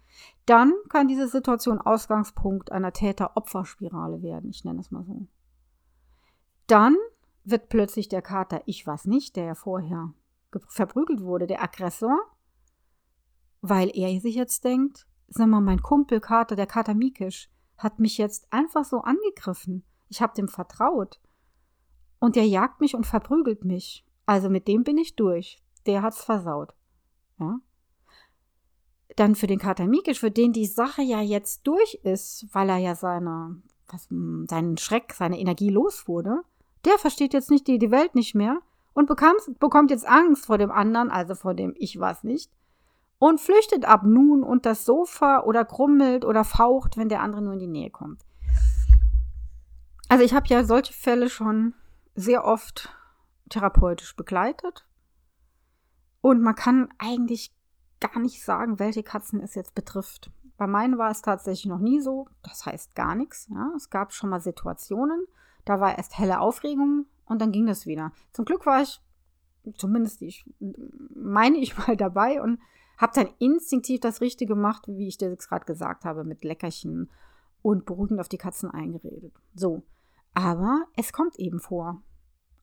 Dann 0.44 0.74
kann 0.88 1.06
diese 1.06 1.28
Situation 1.28 1.78
Ausgangspunkt 1.78 2.72
einer 2.72 2.92
Täter-Opfer-Spirale 2.92 4.20
werden. 4.22 4.50
Ich 4.50 4.64
nenne 4.64 4.80
es 4.80 4.90
mal 4.90 5.04
so. 5.04 5.28
Dann 6.66 6.96
wird 7.44 7.68
plötzlich 7.68 8.08
der 8.08 8.20
Kater, 8.20 8.62
ich 8.66 8.84
weiß 8.84 9.04
nicht, 9.04 9.36
der 9.36 9.44
ja 9.44 9.54
vorher 9.54 10.12
verprügelt 10.66 11.20
wurde, 11.20 11.46
der 11.46 11.62
Aggressor, 11.62 12.18
weil 13.60 13.96
er 13.96 14.20
sich 14.20 14.34
jetzt 14.34 14.64
denkt, 14.64 15.06
sag 15.28 15.46
mal, 15.46 15.60
mein 15.60 15.82
Kumpel 15.82 16.20
Kater, 16.20 16.56
der 16.56 16.66
Kater 16.66 16.94
Mikisch, 16.94 17.48
hat 17.78 18.00
mich 18.00 18.18
jetzt 18.18 18.52
einfach 18.52 18.84
so 18.84 19.02
angegriffen. 19.02 19.84
Ich 20.12 20.20
habe 20.20 20.34
dem 20.34 20.46
vertraut. 20.46 21.18
Und 22.20 22.36
der 22.36 22.46
jagt 22.46 22.82
mich 22.82 22.94
und 22.94 23.06
verprügelt 23.06 23.64
mich. 23.64 24.04
Also 24.26 24.50
mit 24.50 24.68
dem 24.68 24.84
bin 24.84 24.98
ich 24.98 25.16
durch. 25.16 25.62
Der 25.86 26.02
hat's 26.02 26.22
versaut. 26.22 26.74
Ja. 27.40 27.60
Dann 29.16 29.34
für 29.34 29.46
den 29.46 29.58
Kater 29.58 29.86
Mikisch, 29.86 30.20
für 30.20 30.30
den 30.30 30.52
die 30.52 30.66
Sache 30.66 31.00
ja 31.00 31.22
jetzt 31.22 31.66
durch 31.66 31.94
ist, 32.02 32.46
weil 32.52 32.68
er 32.68 32.76
ja 32.76 32.94
seine, 32.94 33.62
was, 33.88 34.06
seinen 34.50 34.76
Schreck, 34.76 35.14
seine 35.14 35.40
Energie 35.40 35.70
los 35.70 36.06
wurde, 36.06 36.42
der 36.84 36.98
versteht 36.98 37.32
jetzt 37.32 37.50
nicht 37.50 37.66
die, 37.66 37.78
die 37.78 37.90
Welt 37.90 38.14
nicht 38.14 38.34
mehr 38.34 38.60
und 38.92 39.08
bekommt 39.08 39.90
jetzt 39.90 40.06
Angst 40.06 40.44
vor 40.44 40.58
dem 40.58 40.70
anderen, 40.70 41.10
also 41.10 41.34
vor 41.34 41.54
dem 41.54 41.74
Ich 41.78 41.98
weiß 41.98 42.24
nicht, 42.24 42.52
und 43.18 43.40
flüchtet 43.40 43.86
ab 43.86 44.02
nun 44.04 44.42
unter 44.42 44.70
das 44.70 44.84
Sofa 44.84 45.42
oder 45.44 45.64
krummelt 45.64 46.26
oder 46.26 46.44
faucht, 46.44 46.98
wenn 46.98 47.08
der 47.08 47.22
andere 47.22 47.40
nur 47.40 47.54
in 47.54 47.60
die 47.60 47.66
Nähe 47.66 47.90
kommt. 47.90 48.26
Also 50.12 50.24
ich 50.24 50.34
habe 50.34 50.46
ja 50.48 50.62
solche 50.62 50.92
Fälle 50.92 51.30
schon 51.30 51.72
sehr 52.14 52.44
oft 52.44 52.94
therapeutisch 53.48 54.14
begleitet. 54.14 54.86
Und 56.20 56.42
man 56.42 56.54
kann 56.54 56.90
eigentlich 56.98 57.56
gar 57.98 58.18
nicht 58.18 58.44
sagen, 58.44 58.78
welche 58.78 59.02
Katzen 59.02 59.40
es 59.40 59.54
jetzt 59.54 59.74
betrifft. 59.74 60.30
Bei 60.58 60.66
meinen 60.66 60.98
war 60.98 61.10
es 61.10 61.22
tatsächlich 61.22 61.64
noch 61.64 61.78
nie 61.78 61.98
so. 61.98 62.28
Das 62.42 62.66
heißt 62.66 62.94
gar 62.94 63.14
nichts. 63.14 63.48
Ja. 63.48 63.72
Es 63.74 63.88
gab 63.88 64.12
schon 64.12 64.28
mal 64.28 64.42
Situationen, 64.42 65.24
da 65.64 65.80
war 65.80 65.96
erst 65.96 66.18
helle 66.18 66.40
Aufregung 66.40 67.06
und 67.24 67.40
dann 67.40 67.50
ging 67.50 67.64
das 67.64 67.86
wieder. 67.86 68.12
Zum 68.34 68.44
Glück 68.44 68.66
war 68.66 68.82
ich, 68.82 69.00
zumindest 69.78 70.20
ich, 70.20 70.44
meine 71.14 71.56
ich 71.56 71.78
mal 71.88 71.96
dabei 71.96 72.42
und 72.42 72.60
habe 72.98 73.14
dann 73.14 73.30
instinktiv 73.38 74.00
das 74.00 74.20
Richtige 74.20 74.56
gemacht, 74.56 74.84
wie 74.88 75.08
ich 75.08 75.16
das 75.16 75.48
gerade 75.48 75.64
gesagt 75.64 76.04
habe, 76.04 76.22
mit 76.22 76.44
Leckerchen 76.44 77.08
und 77.62 77.86
beruhigend 77.86 78.20
auf 78.20 78.28
die 78.28 78.36
Katzen 78.36 78.70
eingeredet. 78.70 79.32
So. 79.54 79.82
Aber 80.34 80.86
es 80.96 81.12
kommt 81.12 81.38
eben 81.38 81.60
vor. 81.60 82.02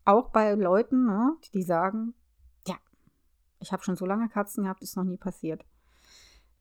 Auch 0.05 0.29
bei 0.29 0.53
Leuten, 0.53 1.05
ne, 1.05 1.35
die 1.53 1.63
sagen, 1.63 2.13
ja, 2.67 2.75
ich 3.59 3.71
habe 3.71 3.83
schon 3.83 3.95
so 3.95 4.05
lange 4.05 4.29
Katzen 4.29 4.63
gehabt, 4.63 4.81
ist 4.81 4.97
noch 4.97 5.03
nie 5.03 5.17
passiert. 5.17 5.65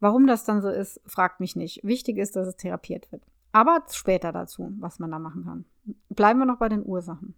Warum 0.00 0.26
das 0.26 0.44
dann 0.44 0.60
so 0.60 0.68
ist, 0.68 1.00
fragt 1.06 1.40
mich 1.40 1.56
nicht. 1.56 1.82
Wichtig 1.82 2.18
ist, 2.18 2.36
dass 2.36 2.46
es 2.46 2.56
therapiert 2.56 3.10
wird. 3.10 3.24
Aber 3.52 3.82
später 3.90 4.32
dazu, 4.32 4.72
was 4.78 4.98
man 4.98 5.10
da 5.10 5.18
machen 5.18 5.44
kann. 5.44 5.64
Bleiben 6.10 6.38
wir 6.38 6.46
noch 6.46 6.58
bei 6.58 6.68
den 6.68 6.84
Ursachen. 6.84 7.34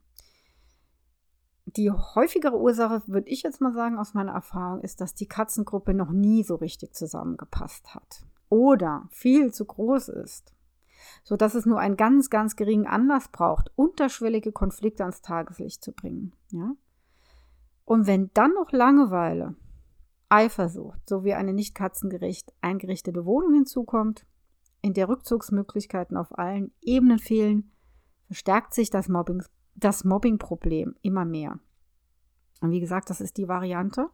Die 1.67 1.91
häufigere 1.91 2.59
Ursache, 2.59 3.03
würde 3.07 3.29
ich 3.29 3.43
jetzt 3.43 3.61
mal 3.61 3.73
sagen, 3.73 3.97
aus 3.97 4.13
meiner 4.13 4.33
Erfahrung, 4.33 4.81
ist, 4.81 5.01
dass 5.01 5.15
die 5.15 5.29
Katzengruppe 5.29 5.95
noch 5.95 6.11
nie 6.11 6.43
so 6.43 6.57
richtig 6.57 6.95
zusammengepasst 6.95 7.95
hat. 7.95 8.27
Oder 8.49 9.07
viel 9.11 9.55
zu 9.55 9.65
groß 9.65 10.09
ist 10.09 10.53
sodass 11.25 11.55
es 11.55 11.67
nur 11.67 11.79
einen 11.79 11.97
ganz, 11.97 12.31
ganz 12.31 12.57
geringen 12.57 12.87
Anlass 12.87 13.29
braucht, 13.29 13.71
unterschwellige 13.77 14.53
Konflikte 14.53 15.05
ans 15.05 15.23
Tageslicht 15.23 15.83
zu 15.83 15.93
bringen. 15.93 16.33
Ja? 16.51 16.73
Und 17.85 18.07
wenn 18.07 18.31
dann 18.35 18.55
noch 18.55 18.73
Langeweile, 18.73 19.57
Eifersucht 20.29 21.09
sowie 21.09 21.35
eine 21.35 21.53
nicht 21.53 21.75
katzengerecht 21.75 22.53
eingerichtete 22.61 23.25
Wohnung 23.25 23.53
hinzukommt, 23.55 24.27
in 24.81 24.95
der 24.95 25.09
Rückzugsmöglichkeiten 25.09 26.17
auf 26.17 26.39
allen 26.39 26.73
Ebenen 26.81 27.19
fehlen, 27.19 27.73
verstärkt 28.27 28.75
sich 28.75 28.91
das, 28.91 29.09
Mobbing, 29.09 29.43
das 29.75 30.05
Mobbingproblem 30.05 30.95
immer 31.03 31.25
mehr. 31.25 31.59
Und 32.61 32.71
wie 32.71 32.81
gesagt, 32.81 33.11
das 33.11 33.21
ist 33.21 33.37
die 33.39 33.49
Variante, 33.49 34.09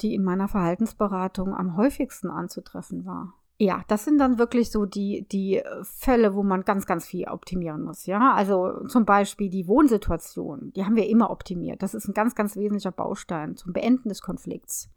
die 0.00 0.14
in 0.14 0.24
meiner 0.24 0.48
Verhaltensberatung 0.48 1.54
am 1.54 1.76
häufigsten 1.76 2.30
anzutreffen 2.30 3.04
war. 3.06 3.34
Ja, 3.62 3.84
das 3.86 4.04
sind 4.04 4.18
dann 4.18 4.38
wirklich 4.38 4.72
so 4.72 4.86
die, 4.86 5.24
die 5.30 5.58
äh, 5.58 5.84
Fälle, 5.84 6.34
wo 6.34 6.42
man 6.42 6.64
ganz, 6.64 6.84
ganz 6.84 7.06
viel 7.06 7.28
optimieren 7.28 7.82
muss. 7.82 8.06
Ja, 8.06 8.34
also 8.34 8.88
zum 8.88 9.04
Beispiel 9.04 9.50
die 9.50 9.68
Wohnsituation, 9.68 10.72
die 10.72 10.84
haben 10.84 10.96
wir 10.96 11.08
immer 11.08 11.30
optimiert. 11.30 11.80
Das 11.80 11.94
ist 11.94 12.08
ein 12.08 12.12
ganz, 12.12 12.34
ganz 12.34 12.56
wesentlicher 12.56 12.90
Baustein 12.90 13.54
zum 13.54 13.72
Beenden 13.72 14.08
des 14.08 14.20
Konflikts. 14.20 14.90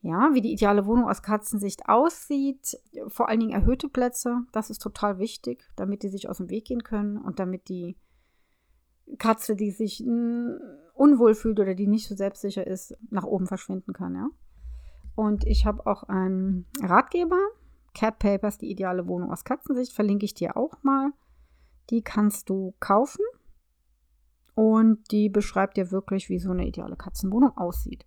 Ja, 0.00 0.30
wie 0.32 0.40
die 0.40 0.52
ideale 0.52 0.86
Wohnung 0.86 1.08
aus 1.08 1.22
Katzensicht 1.22 1.88
aussieht, 1.88 2.80
vor 3.06 3.28
allen 3.28 3.38
Dingen 3.38 3.52
erhöhte 3.52 3.88
Plätze, 3.88 4.42
das 4.50 4.68
ist 4.68 4.82
total 4.82 5.20
wichtig, 5.20 5.64
damit 5.76 6.02
die 6.02 6.08
sich 6.08 6.28
aus 6.28 6.38
dem 6.38 6.50
Weg 6.50 6.64
gehen 6.64 6.82
können 6.82 7.16
und 7.16 7.38
damit 7.38 7.68
die 7.68 7.96
Katze, 9.18 9.54
die 9.54 9.70
sich 9.70 10.00
hm, 10.00 10.58
unwohl 10.94 11.36
fühlt 11.36 11.60
oder 11.60 11.76
die 11.76 11.86
nicht 11.86 12.08
so 12.08 12.16
selbstsicher 12.16 12.66
ist, 12.66 12.96
nach 13.10 13.22
oben 13.22 13.46
verschwinden 13.46 13.92
kann, 13.92 14.16
ja. 14.16 14.30
Und 15.14 15.46
ich 15.46 15.66
habe 15.66 15.86
auch 15.86 16.04
einen 16.04 16.66
Ratgeber, 16.80 17.38
Cat 17.94 18.18
Papers, 18.18 18.58
die 18.58 18.70
ideale 18.70 19.06
Wohnung 19.06 19.30
aus 19.30 19.44
Katzensicht, 19.44 19.92
verlinke 19.92 20.24
ich 20.24 20.34
dir 20.34 20.56
auch 20.56 20.82
mal. 20.82 21.12
Die 21.90 22.02
kannst 22.02 22.48
du 22.48 22.74
kaufen 22.80 23.24
und 24.54 25.10
die 25.10 25.28
beschreibt 25.28 25.76
dir 25.76 25.90
wirklich, 25.90 26.28
wie 26.28 26.38
so 26.38 26.50
eine 26.50 26.66
ideale 26.66 26.96
Katzenwohnung 26.96 27.56
aussieht. 27.56 28.06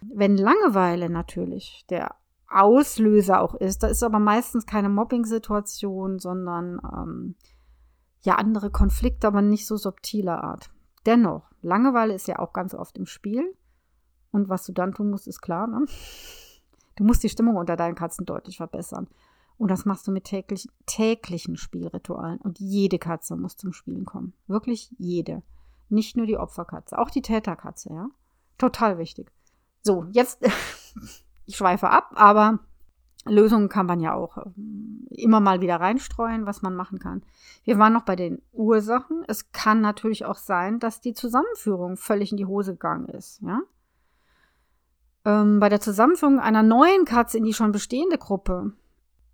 Wenn 0.00 0.36
Langeweile 0.36 1.10
natürlich 1.10 1.84
der 1.88 2.14
Auslöser 2.48 3.40
auch 3.40 3.54
ist, 3.54 3.82
da 3.82 3.88
ist 3.88 4.02
aber 4.02 4.18
meistens 4.18 4.66
keine 4.66 4.88
Mobbing-Situation, 4.88 6.18
sondern 6.18 6.80
ähm, 6.84 7.34
ja 8.22 8.36
andere 8.36 8.70
Konflikte, 8.70 9.26
aber 9.26 9.42
nicht 9.42 9.66
so 9.66 9.76
subtiler 9.76 10.42
Art. 10.42 10.70
Dennoch, 11.06 11.50
Langeweile 11.60 12.14
ist 12.14 12.28
ja 12.28 12.38
auch 12.38 12.52
ganz 12.52 12.74
oft 12.74 12.96
im 12.96 13.06
Spiel. 13.06 13.54
Und 14.38 14.48
was 14.48 14.64
du 14.64 14.72
dann 14.72 14.94
tun 14.94 15.10
musst, 15.10 15.26
ist 15.26 15.40
klar. 15.40 15.66
Ne? 15.66 15.84
Du 16.94 17.02
musst 17.02 17.24
die 17.24 17.28
Stimmung 17.28 17.56
unter 17.56 17.76
deinen 17.76 17.96
Katzen 17.96 18.24
deutlich 18.24 18.58
verbessern. 18.58 19.08
Und 19.56 19.68
das 19.68 19.84
machst 19.84 20.06
du 20.06 20.12
mit 20.12 20.24
täglich, 20.24 20.68
täglichen 20.86 21.56
Spielritualen. 21.56 22.38
Und 22.38 22.60
jede 22.60 23.00
Katze 23.00 23.34
muss 23.34 23.56
zum 23.56 23.72
Spielen 23.72 24.04
kommen. 24.04 24.34
Wirklich 24.46 24.94
jede. 24.96 25.42
Nicht 25.88 26.16
nur 26.16 26.26
die 26.26 26.36
Opferkatze, 26.36 26.96
auch 26.96 27.10
die 27.10 27.22
Täterkatze, 27.22 27.92
ja. 27.92 28.10
Total 28.58 28.96
wichtig. 28.98 29.32
So, 29.82 30.06
jetzt, 30.12 30.38
ich 31.46 31.56
schweife 31.56 31.90
ab, 31.90 32.12
aber 32.14 32.60
Lösungen 33.24 33.68
kann 33.68 33.86
man 33.86 33.98
ja 33.98 34.14
auch 34.14 34.36
ähm, 34.46 35.04
immer 35.10 35.40
mal 35.40 35.60
wieder 35.60 35.80
reinstreuen, 35.80 36.46
was 36.46 36.62
man 36.62 36.76
machen 36.76 37.00
kann. 37.00 37.24
Wir 37.64 37.76
waren 37.80 37.92
noch 37.92 38.04
bei 38.04 38.14
den 38.14 38.40
Ursachen. 38.52 39.24
Es 39.26 39.50
kann 39.50 39.80
natürlich 39.80 40.26
auch 40.26 40.36
sein, 40.36 40.78
dass 40.78 41.00
die 41.00 41.14
Zusammenführung 41.14 41.96
völlig 41.96 42.30
in 42.30 42.36
die 42.36 42.46
Hose 42.46 42.74
gegangen 42.74 43.08
ist, 43.08 43.42
ja 43.42 43.62
ähm, 45.28 45.60
bei 45.60 45.68
der 45.68 45.80
Zusammenführung 45.80 46.40
einer 46.40 46.62
neuen 46.62 47.04
Katze 47.04 47.36
in 47.36 47.44
die 47.44 47.52
schon 47.52 47.70
bestehende 47.70 48.16
Gruppe 48.16 48.72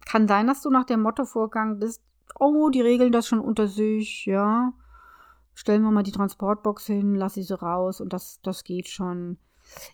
kann 0.04 0.28
sein, 0.28 0.46
dass 0.46 0.60
du 0.60 0.70
nach 0.70 0.84
dem 0.84 1.00
Motto 1.00 1.24
vorgegangen 1.24 1.78
bist, 1.78 2.02
oh, 2.38 2.68
die 2.68 2.80
regeln 2.80 3.12
das 3.12 3.28
schon 3.28 3.40
unter 3.40 3.68
sich, 3.68 4.26
ja. 4.26 4.72
Stellen 5.54 5.82
wir 5.82 5.92
mal 5.92 6.02
die 6.02 6.12
Transportbox 6.12 6.86
hin, 6.86 7.14
lass 7.14 7.34
sie 7.34 7.44
so 7.44 7.54
raus 7.54 8.00
und 8.00 8.12
das, 8.12 8.40
das 8.42 8.64
geht 8.64 8.88
schon. 8.88 9.38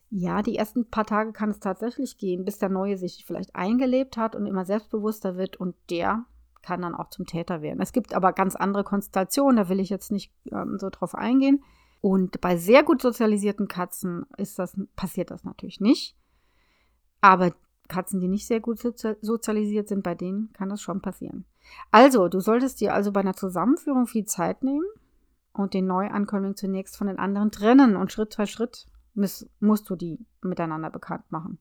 Ja, 0.09 0.43
die 0.43 0.57
ersten 0.57 0.91
paar 0.91 1.05
Tage 1.05 1.33
kann 1.33 1.51
es 1.51 1.61
tatsächlich 1.61 2.19
gehen, 2.19 2.45
bis 2.45 2.59
der 2.59 2.71
Neue 2.71 2.97
sich 2.97 3.25
vielleicht 3.25 3.55
eingelebt 3.55 4.17
hat 4.17 4.35
und 4.35 4.47
immer 4.47 4.65
selbstbewusster 4.65 5.37
wird 5.37 5.59
und 5.59 5.77
der 5.91 6.25
kann 6.63 6.83
dann 6.83 6.95
auch 6.95 7.11
zum 7.11 7.27
Täter 7.27 7.63
werden. 7.63 7.81
Es 7.81 7.93
gibt 7.93 8.15
aber 8.15 8.33
ganz 8.33 8.57
andere 8.57 8.85
Konstellationen, 8.85 9.57
da 9.57 9.69
will 9.69 9.79
ich 9.79 9.91
jetzt 9.91 10.11
nicht 10.11 10.33
ähm, 10.51 10.77
so 10.79 10.91
drauf 10.91 11.15
eingehen. 11.15 11.63
Und 12.01 12.41
bei 12.41 12.57
sehr 12.57 12.83
gut 12.83 13.03
sozialisierten 13.03 13.69
Katzen 13.69 14.27
ist 14.39 14.59
das, 14.59 14.77
passiert 14.97 15.31
das 15.31 15.45
natürlich 15.45 15.81
nicht. 15.81 16.17
Aber 17.21 17.53
Katzen, 17.89 18.21
die 18.21 18.29
nicht 18.29 18.47
sehr 18.47 18.61
gut 18.61 18.79
sozialisiert 18.79 19.89
sind, 19.89 20.03
bei 20.03 20.15
denen 20.15 20.53
kann 20.53 20.71
das 20.71 20.81
schon 20.81 21.03
passieren. 21.03 21.45
Also, 21.91 22.29
du 22.29 22.41
solltest 22.41 22.81
dir 22.81 22.95
also 22.95 23.13
bei 23.13 23.21
einer 23.21 23.35
Zusammenführung 23.35 24.07
viel 24.07 24.25
Zeit 24.25 24.63
nehmen 24.63 24.87
und 25.53 25.75
den 25.75 25.87
Neuankömmling 25.87 26.57
zunächst 26.57 26.97
von 26.97 27.09
den 27.09 27.19
anderen 27.19 27.51
trennen 27.51 27.97
und 27.97 28.13
Schritt 28.13 28.35
für 28.35 28.47
Schritt 28.47 28.87
musst, 29.15 29.91
du 29.91 29.97
die 29.97 30.19
miteinander 30.41 30.89
bekannt 30.89 31.31
machen. 31.31 31.59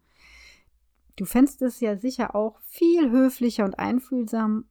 Du 1.17 1.25
fändest 1.25 1.61
es 1.61 1.81
ja 1.81 1.97
sicher 1.97 2.33
auch 2.35 2.59
viel 2.61 3.11
höflicher 3.11 3.65
und 3.65 3.77
einfühlsam, 3.77 4.65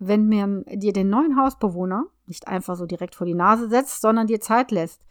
wenn 0.00 0.28
man 0.28 0.64
dir 0.66 0.92
den 0.92 1.10
neuen 1.10 1.36
Hausbewohner 1.36 2.06
nicht 2.26 2.48
einfach 2.48 2.74
so 2.74 2.86
direkt 2.86 3.14
vor 3.14 3.26
die 3.26 3.34
Nase 3.34 3.68
setzt, 3.68 4.00
sondern 4.00 4.26
dir 4.26 4.40
Zeit 4.40 4.70
lässt, 4.70 5.02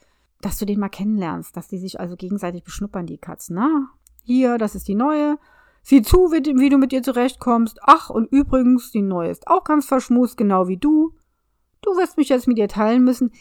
dass 0.41 0.57
du 0.57 0.65
den 0.65 0.79
mal 0.79 0.89
kennenlernst, 0.89 1.55
dass 1.55 1.67
die 1.67 1.77
sich 1.77 1.99
also 1.99 2.15
gegenseitig 2.15 2.63
beschnuppern, 2.63 3.05
die 3.05 3.19
Katzen. 3.19 3.55
Na, 3.55 3.89
hier, 4.23 4.57
das 4.57 4.73
ist 4.73 4.87
die 4.87 4.95
neue. 4.95 5.37
Sieh 5.83 6.01
zu, 6.01 6.31
wie, 6.31 6.43
wie 6.59 6.69
du 6.69 6.77
mit 6.77 6.91
ihr 6.91 7.03
zurechtkommst. 7.03 7.79
Ach, 7.83 8.09
und 8.09 8.31
übrigens, 8.31 8.91
die 8.91 9.01
neue 9.01 9.29
ist 9.29 9.47
auch 9.47 9.63
ganz 9.63 9.85
verschmust, 9.85 10.37
genau 10.37 10.67
wie 10.67 10.77
du. 10.77 11.13
Du 11.81 11.91
wirst 11.91 12.17
mich 12.17 12.29
jetzt 12.29 12.47
mit 12.47 12.57
ihr 12.57 12.67
teilen 12.67 13.03
müssen. 13.03 13.31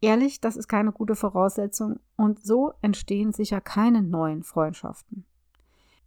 Ehrlich, 0.00 0.40
das 0.40 0.56
ist 0.56 0.68
keine 0.68 0.92
gute 0.92 1.16
Voraussetzung. 1.16 1.98
Und 2.16 2.44
so 2.44 2.72
entstehen 2.82 3.32
sicher 3.32 3.60
keine 3.60 4.02
neuen 4.02 4.44
Freundschaften. 4.44 5.24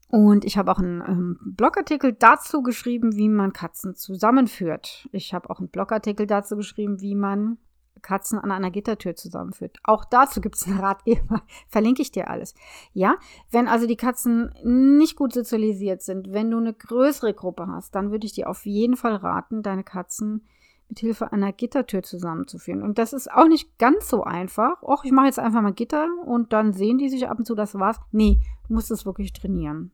Und 0.10 0.46
ich 0.46 0.58
habe 0.58 0.72
auch 0.72 0.80
einen 0.80 1.02
ähm, 1.02 1.38
Blogartikel 1.42 2.14
dazu 2.14 2.64
geschrieben, 2.64 3.16
wie 3.18 3.28
man 3.28 3.52
Katzen 3.52 3.96
zusammenführt. 3.96 5.10
Ich 5.12 5.34
habe 5.34 5.50
auch 5.50 5.60
einen 5.60 5.70
Blogartikel 5.70 6.26
dazu 6.26 6.56
geschrieben, 6.56 7.02
wie 7.02 7.16
man 7.16 7.58
Katzen 8.02 8.40
an 8.40 8.52
einer 8.52 8.72
Gittertür 8.72 9.16
zusammenführt. 9.16 9.78
Auch 9.84 10.06
dazu 10.06 10.40
gibt 10.40 10.56
es 10.56 10.66
einen 10.66 10.80
Ratgeber. 10.80 11.42
Verlinke 11.68 12.02
ich 12.02 12.12
dir 12.12 12.30
alles. 12.30 12.54
Ja, 12.94 13.16
wenn 13.52 13.68
also 13.68 13.86
die 13.86 13.98
Katzen 13.98 14.54
nicht 14.64 15.16
gut 15.18 15.34
sozialisiert 15.34 16.02
sind, 16.02 16.32
wenn 16.32 16.52
du 16.52 16.58
eine 16.58 16.74
größere 16.74 17.34
Gruppe 17.34 17.68
hast, 17.68 17.96
dann 17.96 18.12
würde 18.12 18.26
ich 18.26 18.34
dir 18.34 18.50
auf 18.50 18.66
jeden 18.66 18.96
Fall 18.96 19.16
raten, 19.16 19.62
deine 19.62 19.84
Katzen 19.84 20.46
mit 20.90 21.00
Hilfe 21.00 21.34
einer 21.34 21.52
Gittertür 21.52 22.02
zusammenzuführen. 22.02 22.82
Und 22.82 22.98
das 22.98 23.12
ist 23.12 23.30
auch 23.30 23.48
nicht 23.48 23.78
ganz 23.78 24.08
so 24.08 24.24
einfach. 24.24 24.82
Och, 24.82 25.04
ich 25.04 25.12
mache 25.12 25.26
jetzt 25.26 25.40
einfach 25.40 25.62
mal 25.62 25.74
Gitter 25.74 26.08
und 26.26 26.54
dann 26.54 26.72
sehen 26.72 26.98
die 26.98 27.10
sich 27.10 27.28
ab 27.28 27.40
und 27.40 27.46
zu, 27.46 27.56
das 27.56 27.76
war's. 27.76 28.00
Nee, 28.12 28.40
du 28.68 28.74
musst 28.74 28.90
es 28.92 29.06
wirklich 29.06 29.34
trainieren. 29.34 29.92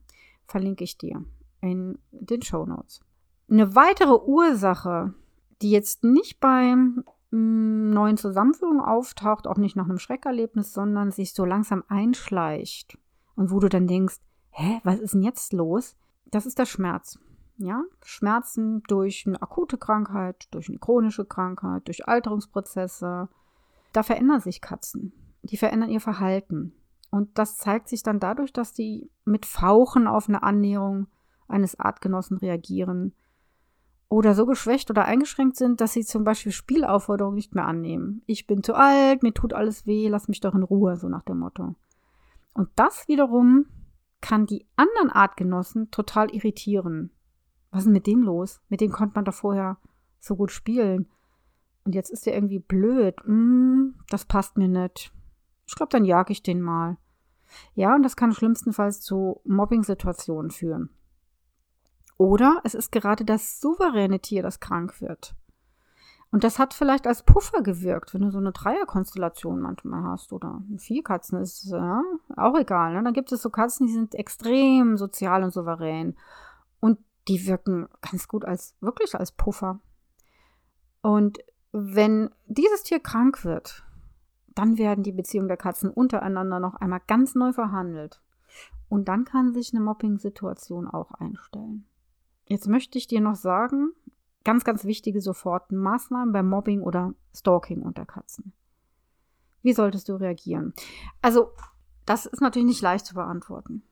Verlinke 0.48 0.84
ich 0.84 0.98
dir 0.98 1.26
in 1.62 1.98
den 2.12 2.42
Show 2.42 2.66
Notes. 2.66 3.02
Eine 3.50 3.76
weitere 3.76 4.14
Ursache, 4.14 5.14
die 5.62 5.72
jetzt 5.72 6.04
nicht 6.04 6.40
beim 6.40 7.04
mm, 7.32 7.92
neuen 7.92 8.18
Zusammenführung 8.18 8.82
auftaucht, 8.82 9.48
auch 9.48 9.58
nicht 9.58 9.76
nach 9.76 9.86
einem 9.86 10.00
Schreckerlebnis, 10.00 10.74
sondern 10.74 11.12
sich 11.12 11.34
so 11.34 11.46
langsam 11.46 11.84
einschleicht 11.88 12.98
und 13.36 13.52
wo 13.52 13.60
du 13.60 13.70
dann 13.70 13.88
denkst, 13.88 14.18
hä, 14.52 14.82
was 14.84 15.00
ist 15.00 15.14
denn 15.14 15.24
jetzt 15.24 15.54
los? 15.54 15.96
Das 16.26 16.46
ist 16.46 16.60
der 16.60 16.66
Schmerz. 16.66 17.20
Ja, 17.58 17.84
Schmerzen 18.04 18.82
durch 18.88 19.26
eine 19.28 19.42
akute 19.42 19.78
Krankheit, 19.78 20.48
durch 20.52 20.70
eine 20.70 20.80
chronische 20.80 21.26
Krankheit, 21.26 21.88
durch 21.88 22.08
Alterungsprozesse. 22.08 23.30
Da 23.94 24.04
verändern 24.04 24.42
sich 24.42 24.60
Katzen. 24.60 25.14
Die 25.44 25.58
verändern 25.58 25.90
ihr 25.90 26.02
Verhalten. 26.02 26.74
Und 27.14 27.38
das 27.38 27.58
zeigt 27.58 27.90
sich 27.90 28.02
dann 28.02 28.20
dadurch, 28.20 28.52
dass 28.52 28.74
die 28.74 29.12
mit 29.24 29.46
Fauchen 29.46 30.08
auf 30.08 30.28
eine 30.28 30.42
Annäherung 30.42 31.06
eines 31.48 31.80
Artgenossen 31.80 32.38
reagieren 32.38 33.14
oder 34.10 34.34
so 34.34 34.48
geschwächt 34.48 34.90
oder 34.90 35.06
eingeschränkt 35.06 35.56
sind, 35.56 35.80
dass 35.80 35.94
sie 35.94 36.04
zum 36.04 36.24
Beispiel 36.24 36.52
Spielaufforderungen 36.52 37.36
nicht 37.36 37.54
mehr 37.54 37.68
annehmen. 37.68 38.24
Ich 38.26 38.48
bin 38.48 38.64
zu 38.64 38.74
alt, 38.74 39.22
mir 39.22 39.32
tut 39.32 39.54
alles 39.54 39.86
weh, 39.86 40.08
lass 40.08 40.28
mich 40.28 40.40
doch 40.40 40.56
in 40.56 40.64
Ruhe, 40.64 40.98
so 40.98 41.08
nach 41.08 41.22
dem 41.22 41.38
Motto. 41.38 41.76
Und 42.56 42.70
das 42.78 43.08
wiederum 43.08 43.68
kann 44.20 44.48
die 44.48 44.66
anderen 44.76 45.12
Artgenossen 45.12 45.92
total 45.92 46.34
irritieren. 46.34 47.12
Was 47.70 47.82
ist 47.82 47.86
denn 47.86 47.94
mit 47.94 48.08
dem 48.08 48.24
los? 48.24 48.60
Mit 48.70 48.82
dem 48.82 48.92
konnte 48.92 49.14
man 49.14 49.26
doch 49.26 49.36
vorher 49.36 49.78
so 50.20 50.36
gut 50.36 50.50
spielen. 50.50 51.08
Und 51.84 51.94
jetzt 51.94 52.10
ist 52.10 52.26
der 52.26 52.34
irgendwie 52.34 52.58
blöd. 52.58 53.18
Mm, 53.28 54.00
das 54.10 54.26
passt 54.26 54.58
mir 54.58 54.68
nicht. 54.68 55.14
Ich 55.68 55.76
glaube, 55.76 55.92
dann 55.92 56.06
jag 56.06 56.32
ich 56.32 56.42
den 56.42 56.60
mal. 56.60 56.98
Ja, 57.76 57.96
und 57.96 58.04
das 58.04 58.16
kann 58.16 58.34
schlimmstenfalls 58.34 59.02
zu 59.02 59.42
Mobbing-Situationen 59.46 60.52
führen. 60.52 60.90
Oder 62.18 62.62
es 62.64 62.74
ist 62.74 62.92
gerade 62.92 63.26
das 63.26 63.60
souveräne 63.60 64.20
Tier, 64.20 64.44
das 64.44 64.60
krank 64.60 65.02
wird. 65.02 65.36
Und 66.32 66.44
das 66.44 66.58
hat 66.58 66.74
vielleicht 66.74 67.06
als 67.06 67.22
Puffer 67.22 67.62
gewirkt, 67.62 68.14
wenn 68.14 68.24
du 68.24 68.32
so 68.32 68.40
eine 68.40 68.52
Dreierkonstellation 68.52 69.62
manchmal 69.62 70.04
hast 70.04 70.34
oder 70.34 70.64
vier 70.78 71.04
Katzen 71.04 71.40
ist 71.40 71.66
ja, 71.66 72.02
auch 72.36 72.58
egal. 72.58 72.94
Ne? 72.94 73.04
Dann 73.04 73.14
gibt 73.14 73.32
es 73.32 73.44
so 73.44 73.52
Katzen, 73.52 73.86
die 73.86 73.94
sind 73.94 74.16
extrem 74.16 74.98
sozial 74.98 75.44
und 75.44 75.52
souverän 75.52 76.18
und 76.80 76.98
die 77.28 77.46
wirken 77.46 77.88
ganz 78.02 78.28
gut 78.28 78.46
als 78.46 78.76
wirklich 78.82 79.14
als 79.14 79.32
Puffer. 79.32 79.80
Und 81.04 81.38
wenn 81.72 82.32
dieses 82.48 82.82
Tier 82.82 83.00
krank 83.00 83.46
wird, 83.46 83.84
dann 84.56 84.78
werden 84.78 85.04
die 85.04 85.12
Beziehungen 85.12 85.48
der 85.48 85.58
Katzen 85.58 85.90
untereinander 85.90 86.60
noch 86.60 86.76
einmal 86.76 87.02
ganz 87.08 87.36
neu 87.36 87.54
verhandelt. 87.54 88.22
Und 88.90 89.08
dann 89.08 89.26
kann 89.26 89.54
sich 89.54 89.74
eine 89.74 89.84
Mobbing-Situation 89.84 90.88
auch 90.88 91.12
einstellen. 91.12 91.86
Jetzt 92.46 92.68
möchte 92.68 92.98
ich 92.98 93.08
dir 93.08 93.22
noch 93.22 93.36
sagen, 93.36 93.92
ganz, 94.44 94.64
ganz 94.64 94.84
wichtige 94.86 95.22
soforten 95.22 95.78
Maßnahmen 95.78 96.34
beim 96.34 96.50
Mobbing 96.50 96.82
oder 96.82 97.14
Stalking 97.36 97.82
unter 97.82 98.06
Katzen. 98.06 98.54
Wie 99.62 99.74
solltest 99.74 100.10
du 100.10 100.16
reagieren? 100.16 100.74
Also, 101.22 101.52
das 102.06 102.26
ist 102.26 102.42
natürlich 102.42 102.68
nicht 102.68 102.82
leicht 102.82 103.06
zu 103.06 103.16
beantworten, 103.16 103.84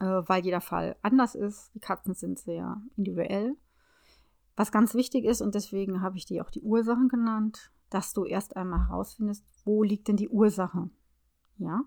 äh, 0.00 0.04
weil 0.04 0.44
jeder 0.44 0.60
Fall 0.60 0.96
anders 1.02 1.36
ist. 1.36 1.70
Die 1.74 1.80
Katzen 1.80 2.14
sind 2.14 2.40
sehr 2.40 2.82
individuell. 2.96 3.56
Was 4.56 4.72
ganz 4.72 4.94
wichtig 4.94 5.24
ist, 5.24 5.40
und 5.40 5.54
deswegen 5.54 6.02
habe 6.02 6.16
ich 6.16 6.26
dir 6.26 6.44
auch 6.44 6.50
die 6.50 6.62
Ursachen 6.62 7.08
genannt, 7.08 7.72
dass 7.94 8.12
du 8.12 8.24
erst 8.24 8.56
einmal 8.56 8.88
herausfindest, 8.88 9.44
wo 9.64 9.84
liegt 9.84 10.08
denn 10.08 10.16
die 10.16 10.28
Ursache? 10.28 10.90
Ja? 11.58 11.84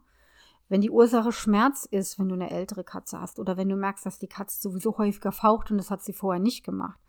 Wenn 0.70 0.82
die 0.82 0.90
Ursache 0.90 1.34
Schmerz 1.34 1.86
ist, 1.86 2.18
wenn 2.18 2.30
du 2.30 2.36
eine 2.36 2.50
ältere 2.50 2.86
Katze 2.86 3.20
hast 3.20 3.40
oder 3.40 3.58
wenn 3.58 3.70
du 3.70 3.76
merkst, 3.76 4.06
dass 4.06 4.18
die 4.18 4.28
Katze 4.28 4.62
sowieso 4.62 4.98
häufiger 4.98 5.34
faucht 5.34 5.70
und 5.70 5.78
das 5.78 5.92
hat 5.92 6.04
sie 6.04 6.14
vorher 6.14 6.42
nicht 6.42 6.64
gemacht, 6.64 7.00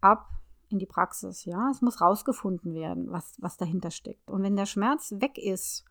ab 0.00 0.28
in 0.68 0.78
die 0.78 0.86
Praxis, 0.86 1.44
ja? 1.44 1.70
Es 1.70 1.80
muss 1.80 2.00
rausgefunden 2.00 2.74
werden, 2.74 3.10
was, 3.10 3.34
was 3.38 3.56
dahinter 3.56 3.90
steckt. 3.90 4.30
Und 4.30 4.42
wenn 4.42 4.56
der 4.56 4.66
Schmerz 4.66 5.14
weg 5.18 5.38
ist, 5.38 5.84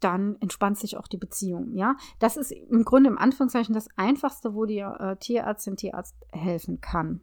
dann 0.00 0.36
entspannt 0.36 0.78
sich 0.78 0.96
auch 0.96 1.08
die 1.08 1.16
Beziehung, 1.16 1.74
ja? 1.74 1.96
Das 2.18 2.36
ist 2.36 2.52
im 2.52 2.84
Grunde 2.84 3.10
im 3.10 3.18
Anführungszeichen 3.18 3.74
das 3.74 3.88
Einfachste, 3.96 4.54
wo 4.54 4.64
dir 4.64 4.96
äh, 5.00 5.16
Tierärztin, 5.16 5.76
Tierarzt 5.76 6.16
helfen 6.32 6.80
kann. 6.80 7.20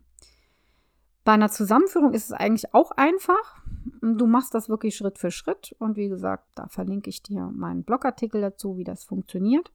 Bei 1.26 1.32
einer 1.32 1.50
Zusammenführung 1.50 2.14
ist 2.14 2.26
es 2.26 2.32
eigentlich 2.32 2.74
auch 2.76 2.92
einfach. 2.92 3.64
Du 4.02 4.28
machst 4.28 4.54
das 4.54 4.70
wirklich 4.70 4.96
Schritt 4.96 5.18
für 5.18 5.32
Schritt. 5.32 5.76
Und 5.80 5.98
wie 5.98 6.08
gesagt, 6.08 6.46
da 6.54 6.68
verlinke 6.68 7.10
ich 7.10 7.24
dir 7.24 7.52
meinen 7.52 7.84
Blogartikel 7.84 8.42
dazu, 8.42 8.78
wie 8.78 8.84
das 8.84 9.04
funktioniert. 9.04 9.72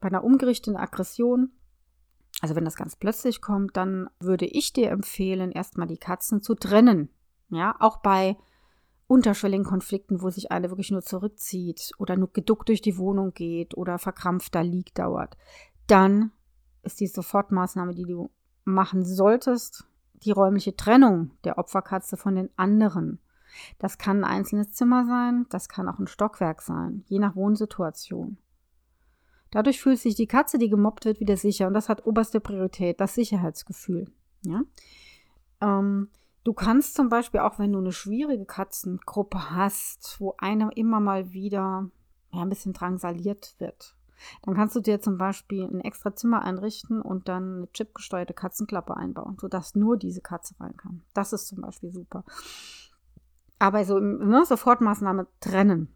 Bei 0.00 0.08
einer 0.08 0.24
umgerichteten 0.24 0.76
Aggression, 0.76 1.52
also 2.40 2.56
wenn 2.56 2.64
das 2.64 2.74
ganz 2.74 2.96
plötzlich 2.96 3.40
kommt, 3.40 3.76
dann 3.76 4.10
würde 4.18 4.46
ich 4.46 4.72
dir 4.72 4.90
empfehlen, 4.90 5.52
erstmal 5.52 5.86
die 5.86 5.98
Katzen 5.98 6.42
zu 6.42 6.56
trennen. 6.56 7.08
Ja, 7.50 7.76
auch 7.78 7.98
bei 7.98 8.36
unterschwelligen 9.06 9.64
Konflikten, 9.64 10.20
wo 10.20 10.30
sich 10.30 10.50
eine 10.50 10.70
wirklich 10.70 10.90
nur 10.90 11.02
zurückzieht 11.02 11.92
oder 11.98 12.16
nur 12.16 12.32
geduckt 12.32 12.70
durch 12.70 12.82
die 12.82 12.98
Wohnung 12.98 13.34
geht 13.34 13.76
oder 13.76 13.98
verkrampft 13.98 14.52
da 14.52 14.62
liegt, 14.62 14.98
dauert. 14.98 15.36
Dann 15.86 16.32
ist 16.82 16.98
die 16.98 17.06
Sofortmaßnahme, 17.06 17.94
die 17.94 18.06
du 18.06 18.30
machen 18.64 19.04
solltest, 19.04 19.86
die 20.24 20.32
räumliche 20.32 20.76
Trennung 20.76 21.32
der 21.44 21.58
Opferkatze 21.58 22.16
von 22.16 22.34
den 22.34 22.50
anderen. 22.56 23.20
Das 23.78 23.98
kann 23.98 24.24
ein 24.24 24.38
einzelnes 24.38 24.72
Zimmer 24.72 25.04
sein, 25.06 25.46
das 25.50 25.68
kann 25.68 25.88
auch 25.88 25.98
ein 25.98 26.06
Stockwerk 26.06 26.62
sein, 26.62 27.04
je 27.06 27.18
nach 27.18 27.36
Wohnsituation. 27.36 28.38
Dadurch 29.50 29.80
fühlt 29.80 29.98
sich 29.98 30.14
die 30.14 30.26
Katze, 30.26 30.58
die 30.58 30.70
gemobbt 30.70 31.04
wird, 31.04 31.20
wieder 31.20 31.36
sicher 31.36 31.66
und 31.66 31.74
das 31.74 31.88
hat 31.88 32.06
oberste 32.06 32.40
Priorität, 32.40 33.00
das 33.00 33.14
Sicherheitsgefühl. 33.14 34.10
Ja? 34.44 34.62
Ähm, 35.60 36.08
du 36.42 36.54
kannst 36.54 36.94
zum 36.94 37.10
Beispiel 37.10 37.40
auch, 37.40 37.58
wenn 37.58 37.72
du 37.72 37.78
eine 37.78 37.92
schwierige 37.92 38.46
Katzengruppe 38.46 39.50
hast, 39.50 40.18
wo 40.20 40.34
einer 40.38 40.74
immer 40.76 41.00
mal 41.00 41.32
wieder 41.32 41.90
ja, 42.32 42.40
ein 42.40 42.48
bisschen 42.48 42.72
drangsaliert 42.72 43.54
wird, 43.58 43.94
dann 44.42 44.54
kannst 44.54 44.76
du 44.76 44.80
dir 44.80 45.00
zum 45.00 45.18
Beispiel 45.18 45.64
ein 45.64 45.80
extra 45.80 46.14
Zimmer 46.14 46.42
einrichten 46.42 47.00
und 47.00 47.28
dann 47.28 47.56
eine 47.56 47.72
chipgesteuerte 47.72 48.34
Katzenklappe 48.34 48.96
einbauen, 48.96 49.36
sodass 49.40 49.74
nur 49.74 49.96
diese 49.96 50.20
Katze 50.20 50.54
rein 50.60 50.76
kann. 50.76 51.02
Das 51.14 51.32
ist 51.32 51.48
zum 51.48 51.60
Beispiel 51.60 51.92
super. 51.92 52.24
Aber 53.58 53.84
so 53.84 53.98
ne, 53.98 54.44
Sofortmaßnahme 54.44 55.26
trennen. 55.40 55.88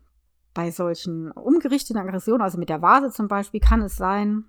Bei 0.54 0.70
solchen 0.70 1.30
umgerichteten 1.32 2.00
Aggressionen, 2.00 2.40
also 2.40 2.58
mit 2.58 2.68
der 2.68 2.80
Vase 2.80 3.10
zum 3.10 3.28
Beispiel, 3.28 3.60
kann 3.60 3.82
es 3.82 3.96
sein, 3.96 4.44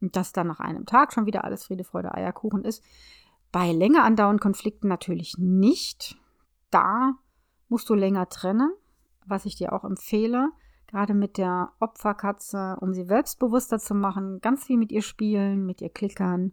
dass 0.00 0.32
dann 0.32 0.48
nach 0.48 0.60
einem 0.60 0.86
Tag 0.86 1.12
schon 1.12 1.26
wieder 1.26 1.44
alles 1.44 1.64
Friede, 1.64 1.84
Freude, 1.84 2.14
Eierkuchen 2.14 2.64
ist. 2.64 2.82
Bei 3.52 3.72
länger 3.72 4.04
andauernden 4.04 4.40
Konflikten 4.40 4.88
natürlich 4.88 5.36
nicht. 5.38 6.16
Da 6.70 7.14
musst 7.68 7.88
du 7.88 7.94
länger 7.94 8.28
trennen, 8.28 8.72
was 9.26 9.44
ich 9.44 9.56
dir 9.56 9.72
auch 9.72 9.84
empfehle 9.84 10.50
gerade 10.90 11.14
mit 11.14 11.38
der 11.38 11.70
Opferkatze, 11.78 12.76
um 12.80 12.92
sie 12.92 13.04
selbstbewusster 13.04 13.78
zu 13.78 13.94
machen, 13.94 14.40
ganz 14.40 14.64
viel 14.64 14.76
mit 14.76 14.90
ihr 14.90 15.02
spielen, 15.02 15.64
mit 15.64 15.80
ihr 15.80 15.88
klickern. 15.88 16.52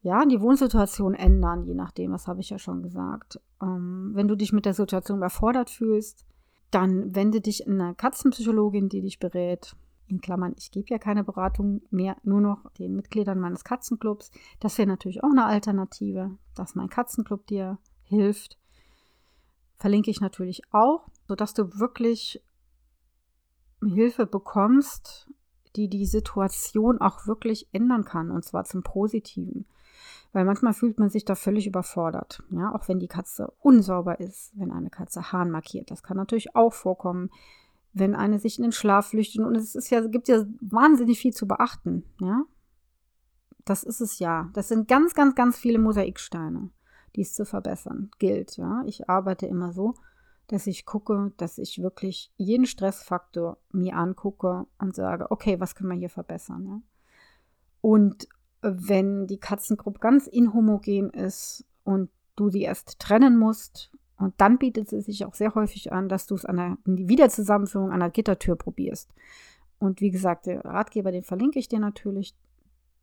Ja, 0.00 0.24
die 0.24 0.40
Wohnsituation 0.40 1.14
ändern, 1.14 1.64
je 1.64 1.74
nachdem, 1.74 2.12
das 2.12 2.28
habe 2.28 2.40
ich 2.40 2.50
ja 2.50 2.58
schon 2.58 2.82
gesagt. 2.82 3.40
Ähm, 3.60 4.10
wenn 4.14 4.28
du 4.28 4.36
dich 4.36 4.52
mit 4.52 4.64
der 4.64 4.74
Situation 4.74 5.18
überfordert 5.18 5.68
fühlst, 5.68 6.24
dann 6.70 7.14
wende 7.14 7.40
dich 7.40 7.66
an 7.66 7.80
eine 7.80 7.94
Katzenpsychologin, 7.94 8.88
die 8.88 9.02
dich 9.02 9.18
berät. 9.18 9.76
In 10.08 10.20
Klammern, 10.20 10.54
ich 10.56 10.70
gebe 10.70 10.86
ja 10.90 10.98
keine 10.98 11.24
Beratung 11.24 11.82
mehr, 11.90 12.16
nur 12.22 12.40
noch 12.40 12.70
den 12.78 12.94
Mitgliedern 12.94 13.40
meines 13.40 13.64
Katzenclubs. 13.64 14.30
Das 14.60 14.78
wäre 14.78 14.86
natürlich 14.86 15.24
auch 15.24 15.30
eine 15.30 15.44
Alternative, 15.44 16.38
dass 16.54 16.76
mein 16.76 16.88
Katzenclub 16.88 17.44
dir 17.48 17.78
hilft. 18.04 18.58
Verlinke 19.74 20.10
ich 20.10 20.20
natürlich 20.20 20.62
auch, 20.70 21.08
sodass 21.26 21.54
du 21.54 21.78
wirklich 21.80 22.40
Hilfe 23.82 24.26
bekommst, 24.26 25.28
die 25.76 25.88
die 25.88 26.06
Situation 26.06 27.00
auch 27.00 27.26
wirklich 27.26 27.68
ändern 27.72 28.04
kann, 28.04 28.30
und 28.30 28.44
zwar 28.44 28.64
zum 28.64 28.82
Positiven. 28.82 29.66
Weil 30.32 30.44
manchmal 30.44 30.74
fühlt 30.74 30.98
man 30.98 31.08
sich 31.08 31.24
da 31.24 31.34
völlig 31.34 31.66
überfordert. 31.66 32.42
Ja, 32.50 32.74
auch 32.74 32.88
wenn 32.88 32.98
die 32.98 33.08
Katze 33.08 33.52
unsauber 33.60 34.20
ist, 34.20 34.52
wenn 34.54 34.70
eine 34.70 34.90
Katze 34.90 35.32
Hahn 35.32 35.50
markiert. 35.50 35.90
Das 35.90 36.02
kann 36.02 36.16
natürlich 36.16 36.56
auch 36.56 36.72
vorkommen, 36.72 37.30
wenn 37.92 38.14
eine 38.14 38.38
sich 38.38 38.58
in 38.58 38.62
den 38.62 38.72
Schlaf 38.72 39.08
flüchtet. 39.08 39.44
Und 39.44 39.56
es 39.56 39.74
ist 39.74 39.90
ja, 39.90 40.06
gibt 40.06 40.28
ja 40.28 40.44
wahnsinnig 40.60 41.18
viel 41.18 41.32
zu 41.32 41.46
beachten. 41.46 42.04
Ja, 42.20 42.44
das 43.64 43.82
ist 43.82 44.00
es 44.00 44.18
ja. 44.18 44.50
Das 44.52 44.68
sind 44.68 44.88
ganz, 44.88 45.14
ganz, 45.14 45.34
ganz 45.34 45.56
viele 45.58 45.78
Mosaiksteine, 45.78 46.70
die 47.14 47.22
es 47.22 47.34
zu 47.34 47.46
verbessern 47.46 48.10
gilt. 48.18 48.56
Ja, 48.56 48.82
ich 48.84 49.08
arbeite 49.08 49.46
immer 49.46 49.72
so 49.72 49.94
dass 50.48 50.66
ich 50.66 50.86
gucke, 50.86 51.32
dass 51.36 51.58
ich 51.58 51.82
wirklich 51.82 52.32
jeden 52.36 52.66
Stressfaktor 52.66 53.58
mir 53.72 53.96
angucke 53.96 54.66
und 54.78 54.94
sage, 54.94 55.30
okay, 55.30 55.58
was 55.60 55.74
können 55.74 55.90
wir 55.90 55.98
hier 55.98 56.10
verbessern? 56.10 56.66
Ja? 56.66 56.80
Und 57.80 58.28
wenn 58.62 59.26
die 59.26 59.38
Katzengruppe 59.38 59.98
ganz 59.98 60.26
inhomogen 60.26 61.10
ist 61.10 61.64
und 61.84 62.10
du 62.36 62.48
sie 62.48 62.62
erst 62.62 62.98
trennen 62.98 63.36
musst, 63.36 63.90
und 64.18 64.34
dann 64.38 64.58
bietet 64.58 64.92
es 64.92 65.04
sich 65.04 65.24
auch 65.26 65.34
sehr 65.34 65.54
häufig 65.54 65.92
an, 65.92 66.08
dass 66.08 66.26
du 66.26 66.34
es 66.34 66.46
an 66.46 66.56
der 66.56 66.78
Wiederzusammenführung 66.86 67.92
an 67.92 68.00
der 68.00 68.10
Gittertür 68.10 68.56
probierst. 68.56 69.12
Und 69.78 70.00
wie 70.00 70.10
gesagt, 70.10 70.46
der 70.46 70.64
Ratgeber, 70.64 71.12
den 71.12 71.22
verlinke 71.22 71.58
ich 71.58 71.68
dir 71.68 71.80
natürlich. 71.80 72.34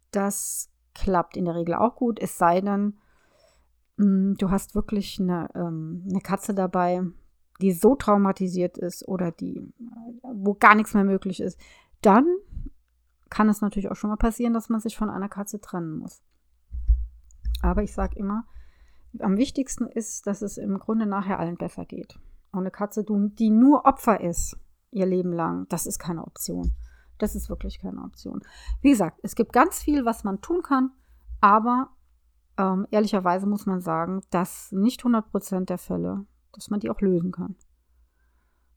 Das 0.10 0.70
klappt 0.96 1.38
in 1.38 1.46
der 1.46 1.56
Regel 1.56 1.76
auch 1.76 1.96
gut, 1.96 2.20
es 2.20 2.38
sei 2.38 2.62
denn, 2.62 2.98
mm, 3.98 4.34
du 4.38 4.50
hast 4.50 4.76
wirklich 4.76 5.20
eine, 5.20 5.50
ähm, 5.56 6.04
eine 6.10 6.22
Katze 6.22 6.54
dabei, 6.54 7.04
die 7.62 7.72
so 7.72 7.96
traumatisiert 7.96 8.78
ist 8.78 9.08
oder 9.08 9.32
die, 9.32 9.62
wo 10.22 10.54
gar 10.54 10.76
nichts 10.76 10.94
mehr 10.94 11.04
möglich 11.04 11.40
ist, 11.40 11.60
dann 12.02 12.26
kann 13.30 13.50
es 13.50 13.62
natürlich 13.62 13.90
auch 13.90 13.96
schon 13.96 14.10
mal 14.10 14.18
passieren, 14.18 14.54
dass 14.54 14.70
man 14.70 14.80
sich 14.80 14.98
von 14.98 15.10
einer 15.10 15.30
Katze 15.30 15.60
trennen 15.60 15.98
muss. 15.98 16.22
Aber 17.62 17.82
ich 17.84 17.94
sage 17.94 18.18
immer, 18.18 18.46
am 19.20 19.38
wichtigsten 19.38 19.88
ist, 19.88 20.28
dass 20.28 20.42
es 20.42 20.58
im 20.58 20.80
Grunde 20.80 21.06
nachher 21.06 21.40
allen 21.40 21.58
besser 21.58 21.86
geht. 21.86 22.20
Und 22.52 22.60
eine 22.60 22.72
Katze, 22.72 23.04
die 23.04 23.50
nur 23.50 23.86
Opfer 23.86 24.22
ist, 24.22 24.58
ihr 24.92 25.06
Leben 25.06 25.34
lang, 25.34 25.68
das 25.70 25.86
ist 25.86 26.00
keine 26.00 26.24
Option. 26.24 26.74
Das 27.18 27.36
ist 27.36 27.50
wirklich 27.50 27.80
keine 27.80 28.04
Option. 28.04 28.42
Wie 28.82 28.90
gesagt, 28.90 29.20
es 29.24 29.36
gibt 29.36 29.54
ganz 29.54 29.82
viel, 29.82 30.06
was 30.06 30.24
man 30.24 30.42
tun 30.42 30.62
kann, 30.62 30.92
aber 31.42 31.90
ähm, 32.58 32.88
ehrlicherweise 32.92 33.48
muss 33.48 33.66
man 33.66 33.82
sagen, 33.82 34.22
dass 34.30 34.72
nicht 34.72 35.02
100% 35.02 35.66
der 35.66 35.78
Fälle 35.78 36.26
dass 36.54 36.70
man 36.70 36.80
die 36.80 36.90
auch 36.90 37.02
lösen 37.02 37.32
kann. 37.32 37.56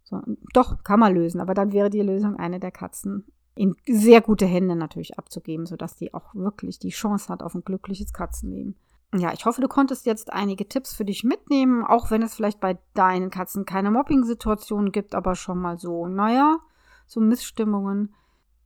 So, 0.05 0.23
doch, 0.53 0.85
kann 0.85 1.01
man 1.01 1.15
lösen, 1.15 1.41
aber 1.41 1.55
dann 1.55 1.73
wäre 1.73 1.91
die 1.91 2.03
Lösung, 2.03 2.37
eine 2.37 2.61
der 2.61 2.71
Katzen 2.71 3.25
in 3.57 3.75
sehr 3.87 4.21
gute 4.21 4.47
Hände 4.47 4.77
natürlich 4.77 5.19
abzugeben, 5.19 5.67
sodass 5.67 5.97
die 5.97 6.15
auch 6.15 6.35
wirklich 6.35 6.79
die 6.79 6.91
Chance 6.91 7.29
hat 7.29 7.43
auf 7.43 7.55
ein 7.55 7.65
glückliches 7.65 8.13
Katzenleben. 8.13 8.77
Ja, 9.15 9.33
ich 9.33 9.47
hoffe, 9.47 9.63
du 9.63 9.69
konntest 9.69 10.05
jetzt 10.05 10.33
einige 10.33 10.69
Tipps 10.69 10.95
für 10.95 11.05
dich 11.05 11.25
mitnehmen, 11.25 11.85
auch 11.85 12.11
wenn 12.11 12.23
es 12.23 12.35
vielleicht 12.35 12.61
bei 12.61 12.79
deinen 12.95 13.31
Katzen 13.31 13.65
keine 13.65 13.91
Mobbing-Situationen 13.91 14.93
gibt, 14.93 15.15
aber 15.15 15.35
schon 15.35 15.59
mal 15.59 15.79
so, 15.79 16.07
naja, 16.07 16.59
so 17.07 17.21
Missstimmungen, 17.21 18.15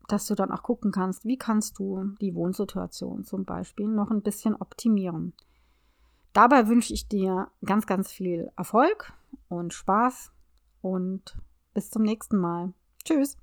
dass 0.09 0.27
du 0.27 0.35
dann 0.35 0.51
auch 0.51 0.63
gucken 0.63 0.91
kannst, 0.91 1.25
wie 1.25 1.37
kannst 1.37 1.79
du 1.79 2.17
die 2.21 2.35
Wohnsituation 2.35 3.25
zum 3.25 3.45
Beispiel 3.45 3.87
noch 3.87 4.11
ein 4.11 4.23
bisschen 4.23 4.57
optimieren. 4.57 5.35
Dabei 6.33 6.69
wünsche 6.69 6.95
ich 6.95 7.09
dir 7.09 7.49
ganz, 7.65 7.87
ganz 7.87 8.13
viel 8.13 8.51
Erfolg 8.57 9.13
und 9.49 9.75
Spaß 9.75 10.33
und 10.81 11.37
bis 11.75 11.91
zum 11.91 12.03
nächsten 12.03 12.37
Mal. 12.37 12.73
Tschüss. 13.05 13.37